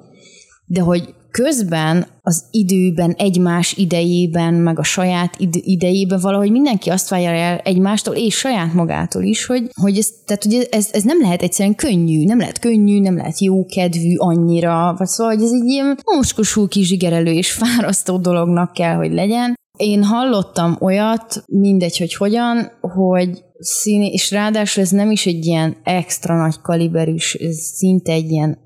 de 0.66 0.80
hogy 0.80 1.14
közben 1.30 2.06
az 2.22 2.44
időben, 2.50 3.14
egymás 3.18 3.72
idejében, 3.72 4.54
meg 4.54 4.78
a 4.78 4.82
saját 4.82 5.34
id- 5.38 5.60
idejében 5.64 6.20
valahogy 6.20 6.50
mindenki 6.50 6.90
azt 6.90 7.08
várja 7.08 7.30
el 7.30 7.58
egymástól, 7.58 8.14
és 8.14 8.34
saját 8.34 8.72
magától 8.72 9.22
is, 9.22 9.46
hogy, 9.46 9.70
hogy, 9.80 9.98
ez, 9.98 10.08
tehát, 10.24 10.44
hogy 10.44 10.68
ez, 10.70 10.88
ez 10.92 11.02
nem 11.02 11.20
lehet 11.20 11.42
egyszerűen 11.42 11.74
könnyű, 11.74 12.24
nem 12.24 12.38
lehet 12.38 12.58
könnyű, 12.58 13.00
nem 13.00 13.16
lehet 13.16 13.40
jó 13.40 13.66
kedvű 13.66 14.14
annyira, 14.16 14.94
vagy 14.98 15.06
szóval, 15.06 15.34
hogy 15.34 15.44
ez 15.44 15.52
egy 15.52 15.66
ilyen 15.66 15.98
moskosul 16.16 16.68
kizsigerelő 16.68 17.32
és 17.32 17.52
fárasztó 17.52 18.16
dolognak 18.16 18.72
kell, 18.72 18.94
hogy 18.94 19.12
legyen. 19.12 19.58
Én 19.76 20.04
hallottam 20.04 20.76
olyat, 20.80 21.44
mindegy, 21.46 21.98
hogy 21.98 22.14
hogyan, 22.14 22.70
hogy 22.80 23.44
színi, 23.58 24.06
és 24.06 24.30
ráadásul 24.30 24.82
ez 24.82 24.90
nem 24.90 25.10
is 25.10 25.26
egy 25.26 25.46
ilyen 25.46 25.76
extra 25.82 26.36
nagy 26.36 26.60
kaliberűs, 26.62 27.34
ez 27.34 27.56
szinte 27.56 28.12
egy 28.12 28.30
ilyen 28.30 28.58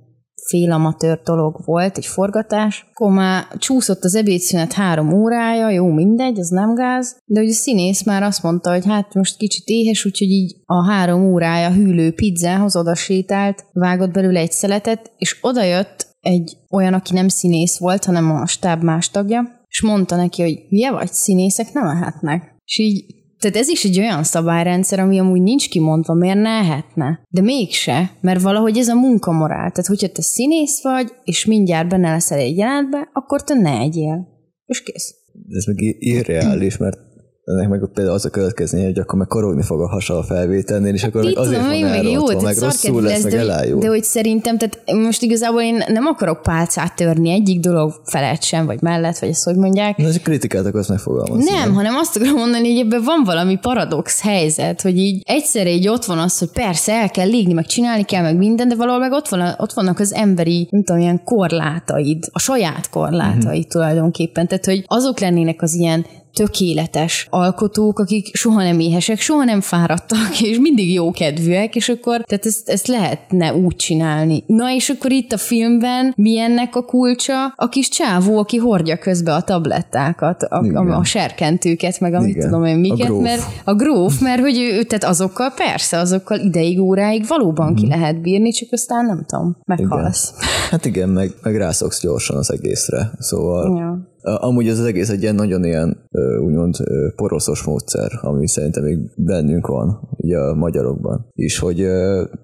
félamatőr 0.49 1.21
dolog 1.25 1.61
volt, 1.65 1.97
egy 1.97 2.07
forgatás, 2.07 2.87
akkor 2.93 3.13
már 3.13 3.47
csúszott 3.59 4.05
az 4.05 4.15
ebédszünet 4.15 4.73
három 4.73 5.13
órája, 5.13 5.71
jó, 5.71 5.87
mindegy, 5.87 6.39
az 6.39 6.49
nem 6.49 6.75
gáz, 6.75 7.17
de 7.25 7.41
hogy 7.41 7.49
a 7.49 7.53
színész 7.53 8.05
már 8.05 8.23
azt 8.23 8.43
mondta, 8.43 8.71
hogy 8.71 8.87
hát 8.87 9.15
most 9.15 9.37
kicsit 9.37 9.67
éhes, 9.67 10.05
úgyhogy 10.05 10.31
így 10.31 10.57
a 10.65 10.91
három 10.91 11.25
órája 11.25 11.71
hűlő 11.71 12.13
pizzához 12.13 12.77
oda 12.77 12.95
sétált, 12.95 13.65
vágott 13.73 14.13
belőle 14.13 14.41
egy 14.41 14.53
szeletet, 14.53 15.13
és 15.17 15.39
odajött 15.41 16.07
egy 16.21 16.57
olyan, 16.71 16.95
aki 16.95 17.15
nem 17.15 17.29
színész 17.29 17.79
volt, 17.79 18.05
hanem 18.05 18.31
a 18.31 18.47
stáb 18.47 18.83
más 18.83 19.11
tagja, 19.11 19.63
és 19.69 19.83
mondta 19.83 20.17
neki, 20.17 20.43
hogy 20.43 20.65
hülye 20.69 20.91
vagy, 20.91 21.13
színészek 21.13 21.73
nem 21.73 21.87
ehetnek. 21.87 22.55
És 22.65 22.79
így 22.79 23.05
tehát 23.45 23.59
ez 23.59 23.69
is 23.69 23.85
egy 23.85 23.99
olyan 23.99 24.23
szabályrendszer, 24.23 24.99
ami 24.99 25.19
amúgy 25.19 25.43
nincs 25.43 25.69
kimondva, 25.69 26.15
miért 26.15 26.41
ne 26.41 26.49
ehetne. 26.49 27.21
De 27.29 27.41
mégse, 27.41 28.11
mert 28.21 28.43
valahogy 28.43 28.79
ez 28.79 28.89
a 28.89 28.95
munkamorál. 28.95 29.71
Tehát, 29.71 29.87
hogyha 29.87 30.09
te 30.09 30.23
színész 30.23 30.83
vagy, 30.83 31.13
és 31.25 31.45
mindjárt 31.45 31.89
benne 31.89 32.11
leszel 32.11 32.39
egy 32.39 32.57
jelentbe, 32.57 33.09
akkor 33.13 33.45
te 33.45 33.55
ne 33.55 33.79
egyél. 33.79 34.29
És 34.67 34.83
kész. 34.83 35.15
Ez 35.49 35.65
meg 35.65 35.77
irreális, 35.99 36.77
mert 36.77 36.99
ennek 37.45 37.69
meg 37.69 37.89
például 37.95 38.15
az 38.15 38.25
a 38.25 38.31
következménye, 38.31 38.85
hogy 38.85 38.99
akkor 38.99 39.19
meg 39.19 39.27
korogni 39.27 39.63
fog 39.63 39.81
a 39.81 39.89
hasa 39.89 40.19
a 40.19 40.23
felvételnél, 40.23 40.95
és 40.95 41.05
akkor 41.05 41.25
Itt 41.25 41.37
azért 41.37 41.61
tudom, 41.61 41.81
van 41.81 41.91
meg 41.91 42.03
jó, 42.03 42.11
elrontva, 42.11 42.41
meg 42.41 42.59
rosszul 42.59 42.71
szarkedv 42.71 43.05
lesz, 43.05 43.23
meg 43.23 43.33
de, 43.33 43.39
elájul. 43.39 43.81
de 43.81 43.89
hogy 43.89 44.05
szerintem, 44.05 44.59
tehát 44.59 44.79
most 44.93 45.23
igazából 45.23 45.61
én 45.61 45.85
nem 45.89 46.07
akarok 46.07 46.43
pálcát 46.43 46.97
törni 46.97 47.31
egyik 47.31 47.61
dolog 47.61 47.93
felett 48.05 48.43
sem, 48.43 48.67
vagy 48.67 48.81
mellett, 48.83 49.19
vagy 49.19 49.29
ezt 49.29 49.45
hogy 49.45 49.57
mondják. 49.57 49.97
Na, 49.97 50.07
ez 50.07 50.19
kritikát 50.19 50.67
akarsz 50.67 50.89
megfogalmazni. 50.89 51.51
Nem, 51.51 51.75
hanem 51.75 51.95
azt 51.95 52.17
akarom 52.17 52.35
mondani, 52.35 52.73
hogy 52.73 52.87
ebben 52.87 53.03
van 53.05 53.23
valami 53.25 53.59
paradox 53.59 54.23
helyzet, 54.23 54.81
hogy 54.81 54.99
így 54.99 55.23
egyszerre 55.25 55.71
így 55.71 55.89
ott 55.89 56.05
van 56.05 56.19
az, 56.19 56.39
hogy 56.39 56.51
persze 56.53 56.93
el 56.93 57.11
kell 57.11 57.29
légni, 57.29 57.53
meg 57.53 57.67
csinálni 57.67 58.05
kell, 58.05 58.23
meg 58.23 58.37
minden, 58.37 58.69
de 58.69 58.75
valahol 58.75 59.01
meg 59.01 59.13
ott, 59.13 59.29
van, 59.29 59.55
ott 59.59 59.73
vannak 59.73 59.99
az 59.99 60.13
emberi, 60.13 60.69
nem 60.71 60.85
tudom, 60.85 61.01
ilyen 61.01 61.25
korlátaid, 61.25 62.25
a 62.33 62.39
saját 62.39 62.91
korlátaid 62.91 63.45
uh-huh. 63.45 63.65
tulajdonképpen. 63.65 64.47
Tehát, 64.47 64.65
hogy 64.65 64.85
azok 64.87 65.21
lennének 65.21 65.63
az 65.63 65.75
ilyen 65.75 66.07
tökéletes 66.35 67.27
alkotók, 67.31 67.99
akik 67.99 68.37
soha 68.37 68.63
nem 68.63 68.81
éhesek, 68.81 69.21
soha 69.21 69.45
nem 69.45 69.61
fáradtak, 69.61 70.41
és 70.49 70.59
mindig 70.59 70.93
jókedvűek, 70.93 71.77
és 71.77 71.89
akkor 71.89 72.21
tehát 72.27 72.47
ezt, 72.47 72.69
ezt 72.69 72.87
lehetne 72.87 73.55
úgy 73.55 73.77
csinálni. 73.77 74.45
Na 74.47 74.71
és 74.75 74.89
akkor 74.89 75.13
itt 75.13 75.33
a 75.33 75.37
filmben 75.39 76.13
mi 76.17 76.39
ennek 76.39 76.77
a 76.77 76.83
kulcsa? 76.85 77.47
A 77.57 77.69
kis 77.69 77.89
csávó, 77.89 78.39
aki 78.39 78.57
hordja 78.57 78.99
közbe 78.99 79.35
a 79.35 79.43
tablettákat, 79.43 80.43
a, 80.43 80.61
Igen. 80.65 80.91
a, 80.91 80.97
a 80.99 81.05
serkentőket, 81.05 82.01
meg 82.01 82.15
amit 82.15 82.29
Igen. 82.37 82.49
tudom 82.49 82.65
én 82.65 82.75
A 82.75 82.79
miket, 82.79 83.07
gróf. 83.07 83.23
mert 83.23 83.43
a 83.65 83.75
gróf, 83.75 84.21
mert 84.21 84.41
hogy 84.41 84.59
ő, 84.59 84.83
tehát 84.83 85.05
azokkal 85.05 85.53
persze, 85.57 85.99
azokkal 85.99 86.39
ideig, 86.39 86.81
óráig 86.81 87.27
valóban 87.27 87.67
Mhm. 87.73 87.75
ki 87.83 87.87
lehet 87.87 88.21
bírni, 88.21 88.51
csak 88.51 88.69
aztán 88.73 89.07
nem 89.07 89.25
tudom, 89.27 89.57
meghalsz. 89.65 90.33
Hát 90.71 90.85
igen, 90.85 91.09
meg, 91.09 91.31
meg 91.43 91.57
rászoksz 91.57 92.01
gyorsan 92.03 92.37
az 92.37 92.53
egészre. 92.53 93.11
Szóval 93.19 93.79
Ja. 93.79 94.13
A- 94.27 94.47
Amúgy 94.47 94.69
ez 94.69 94.79
az 94.79 94.85
egész 94.85 95.11
egy 95.11 95.23
ilyen 95.23 95.35
nagyon 95.35 95.65
ilyen 95.65 95.97
úgymond 96.41 96.75
poroszos 97.17 97.63
módszer, 97.63 98.11
ami 98.21 98.49
szerintem 98.49 98.83
még 98.83 98.99
bennünk 99.17 99.67
van, 99.67 100.09
ugye 100.17 100.39
a 100.39 100.55
magyarokban 100.55 101.27
is, 101.35 101.59
hogy 101.59 101.87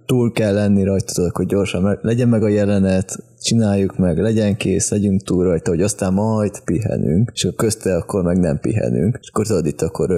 túl 0.07 0.33
kell 0.33 0.55
lenni 0.55 0.85
rajta, 0.85 1.31
hogy 1.33 1.47
gyorsan 1.47 1.99
legyen 2.03 2.29
meg 2.29 2.43
a 2.43 2.49
jelenet, 2.49 3.19
csináljuk 3.43 3.99
meg, 3.99 4.19
legyen 4.19 4.57
kész, 4.57 4.91
legyünk 4.91 5.23
túl 5.23 5.45
rajta, 5.45 5.71
hogy 5.71 5.83
aztán 5.83 6.13
majd 6.13 6.61
pihenünk, 6.65 7.31
és 7.35 7.45
akkor 7.45 7.57
közte 7.57 7.97
akkor 7.97 8.23
meg 8.23 8.39
nem 8.39 8.59
pihenünk, 8.61 9.19
és 9.21 9.29
akkor 9.29 9.47
tudod, 9.47 9.67
itt 9.67 9.81
akkor 9.81 10.09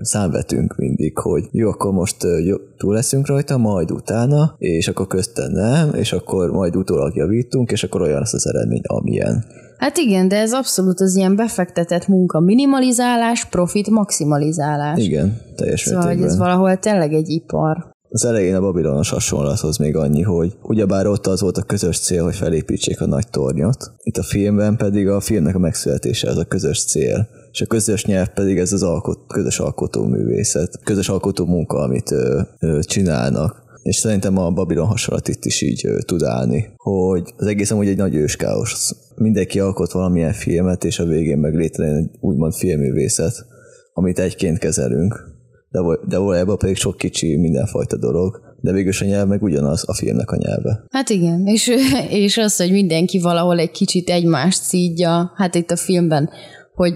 számvetünk 0.00 0.76
mindig, 0.76 1.18
hogy 1.18 1.48
jó, 1.52 1.68
akkor 1.68 1.92
most 1.92 2.16
jó, 2.44 2.56
túl 2.76 2.94
leszünk 2.94 3.26
rajta, 3.26 3.56
majd 3.56 3.90
utána, 3.90 4.54
és 4.58 4.88
akkor 4.88 5.06
közte 5.06 5.48
nem, 5.48 5.94
és 5.94 6.12
akkor 6.12 6.50
majd 6.50 6.76
utólag 6.76 7.16
javítunk, 7.16 7.70
és 7.70 7.84
akkor 7.84 8.00
olyan 8.00 8.18
lesz 8.18 8.34
az 8.34 8.46
eredmény, 8.46 8.82
amilyen. 8.86 9.44
Hát 9.78 9.96
igen, 9.96 10.28
de 10.28 10.36
ez 10.36 10.52
abszolút 10.52 11.00
az 11.00 11.16
ilyen 11.16 11.36
befektetett 11.36 12.06
munka 12.06 12.40
minimalizálás, 12.40 13.44
profit 13.44 13.90
maximalizálás. 13.90 14.98
Igen, 15.04 15.40
teljes 15.56 15.80
Szóval, 15.80 16.06
hogy 16.06 16.22
ez 16.22 16.36
valahol 16.36 16.76
tényleg 16.76 17.12
egy 17.12 17.28
ipar. 17.28 17.96
Az 18.10 18.24
elején 18.24 18.54
a 18.54 18.60
babilonos 18.60 19.10
hasonlathoz 19.10 19.76
még 19.76 19.96
annyi, 19.96 20.22
hogy 20.22 20.56
ugyebár 20.62 21.06
ott 21.06 21.26
az 21.26 21.40
volt 21.40 21.56
a 21.56 21.62
közös 21.62 21.98
cél, 21.98 22.24
hogy 22.24 22.34
felépítsék 22.34 23.00
a 23.00 23.06
nagy 23.06 23.28
tornyot, 23.30 23.92
itt 24.02 24.16
a 24.16 24.22
filmben 24.22 24.76
pedig 24.76 25.08
a 25.08 25.20
filmnek 25.20 25.54
a 25.54 25.58
megszületése 25.58 26.30
az 26.30 26.36
a 26.36 26.44
közös 26.44 26.84
cél, 26.84 27.28
és 27.52 27.60
a 27.60 27.66
közös 27.66 28.04
nyelv 28.04 28.28
pedig 28.28 28.58
ez 28.58 28.72
az 28.72 28.82
alkot, 28.82 29.18
közös 29.26 29.58
alkotóművészet, 29.58 30.80
közös 30.84 31.08
alkotó 31.08 31.46
munka, 31.46 31.78
amit 31.78 32.10
ö, 32.10 32.40
ö, 32.60 32.78
csinálnak. 32.82 33.66
És 33.82 33.96
szerintem 33.96 34.38
a 34.38 34.50
Babilon 34.50 34.86
hasonlat 34.86 35.28
itt 35.28 35.44
is 35.44 35.62
így 35.62 35.88
tud 36.06 36.22
állni, 36.22 36.72
hogy 36.76 37.32
az 37.36 37.46
egész 37.46 37.70
amúgy 37.70 37.88
egy 37.88 37.96
nagy 37.96 38.14
őskáosz. 38.14 38.96
Mindenki 39.14 39.60
alkot 39.60 39.92
valamilyen 39.92 40.32
filmet, 40.32 40.84
és 40.84 40.98
a 40.98 41.04
végén 41.04 41.38
meg 41.38 41.54
létrejön 41.54 41.96
egy 41.96 42.10
úgymond 42.20 42.54
filmművészet, 42.54 43.46
amit 43.92 44.18
egyként 44.18 44.58
kezelünk 44.58 45.36
de, 45.70 45.80
de 46.08 46.18
valójában 46.18 46.58
pedig 46.58 46.76
sok 46.76 46.96
kicsi 46.96 47.36
mindenfajta 47.36 47.96
dolog, 47.96 48.40
de 48.60 48.72
végül 48.72 48.92
a 49.00 49.04
nyelv 49.04 49.28
meg 49.28 49.42
ugyanaz 49.42 49.84
a 49.86 49.94
filmnek 49.94 50.30
a 50.30 50.36
nyelve. 50.36 50.84
Hát 50.90 51.08
igen, 51.08 51.46
és, 51.46 51.70
és 52.24 52.36
az, 52.36 52.56
hogy 52.56 52.70
mindenki 52.70 53.18
valahol 53.18 53.58
egy 53.58 53.70
kicsit 53.70 54.08
egymást 54.08 54.62
szídja, 54.62 55.32
hát 55.36 55.54
itt 55.54 55.70
a 55.70 55.76
filmben, 55.76 56.30
hogy 56.74 56.94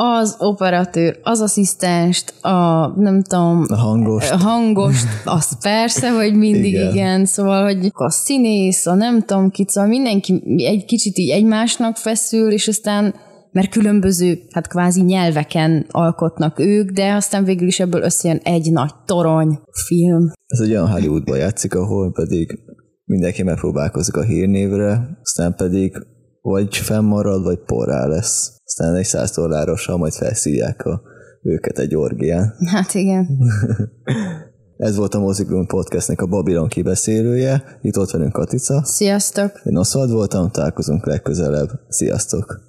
az 0.00 0.36
operatőr, 0.38 1.18
az 1.22 1.40
asszisztenst, 1.40 2.44
a 2.44 2.86
nem 2.96 3.22
tudom, 3.22 3.64
A 3.68 3.74
hangos, 3.74 4.30
a 4.30 4.36
hangost, 4.36 5.06
az 5.24 5.58
persze, 5.62 6.10
hogy 6.10 6.34
mindig 6.34 6.72
igen. 6.72 6.90
Igen. 6.90 7.24
szóval, 7.24 7.64
hogy 7.64 7.90
a 7.92 8.10
színész, 8.10 8.86
a 8.86 8.94
nem 8.94 9.20
tudom 9.20 9.50
ki, 9.50 9.64
szóval 9.68 9.90
mindenki 9.90 10.42
egy 10.56 10.84
kicsit 10.84 11.18
így 11.18 11.30
egymásnak 11.30 11.96
feszül, 11.96 12.52
és 12.52 12.68
aztán 12.68 13.14
mert 13.52 13.70
különböző, 13.70 14.38
hát 14.50 14.68
kvázi 14.68 15.02
nyelveken 15.02 15.86
alkotnak 15.90 16.58
ők, 16.58 16.90
de 16.90 17.12
aztán 17.12 17.44
végül 17.44 17.66
is 17.66 17.80
ebből 17.80 18.02
összejön 18.02 18.40
egy 18.42 18.72
nagy 18.72 18.92
torony 19.04 19.60
film. 19.86 20.30
ez 20.46 20.60
egy 20.60 20.70
olyan 20.70 20.90
Hollywoodban 20.90 21.38
játszik, 21.38 21.74
ahol 21.74 22.12
pedig 22.12 22.58
mindenki 23.04 23.42
megpróbálkozik 23.42 24.16
a 24.16 24.22
hírnévre, 24.22 25.18
aztán 25.22 25.54
pedig 25.54 25.92
vagy 26.48 26.76
fennmarad, 26.76 27.42
vagy 27.42 27.58
porrá 27.58 28.06
lesz. 28.06 28.52
Aztán 28.64 28.94
egy 28.94 29.04
száz 29.04 29.30
dollárossal 29.30 29.96
majd 29.96 30.12
felszívják 30.12 30.84
a, 30.84 31.02
őket 31.42 31.78
egy 31.78 31.94
orgián. 31.94 32.54
Hát 32.66 32.94
igen. 32.94 33.26
Ez 34.76 34.96
volt 34.96 35.14
a 35.14 35.18
Moziklun 35.18 35.66
Podcastnek 35.66 36.20
a 36.20 36.26
Babylon 36.26 36.68
kibeszélője. 36.68 37.78
Itt 37.82 37.98
ott 37.98 38.10
velünk 38.10 38.32
Katica. 38.32 38.84
Sziasztok! 38.84 39.60
Én 39.64 39.76
Oszvald 39.76 40.10
voltam, 40.10 40.50
találkozunk 40.50 41.06
legközelebb. 41.06 41.70
Sziasztok! 41.88 42.66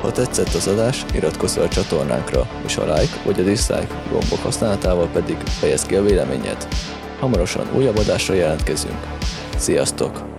Ha 0.00 0.12
tetszett 0.12 0.54
az 0.54 0.66
adás, 0.66 1.04
iratkozz 1.14 1.54
fel 1.54 1.64
a 1.64 1.68
csatornánkra, 1.68 2.42
és 2.64 2.76
a 2.76 2.84
like 2.84 3.22
vagy 3.24 3.40
a 3.40 3.42
dislike 3.42 4.02
gombok 4.10 4.38
használatával 4.38 5.08
pedig 5.08 5.36
fejezd 5.36 5.86
ki 5.86 5.96
a 5.96 6.02
véleményed. 6.02 6.68
Hamarosan 7.20 7.76
újabb 7.76 7.96
adásra 7.96 8.34
jelentkezünk. 8.34 8.98
Sziasztok! 9.56 10.33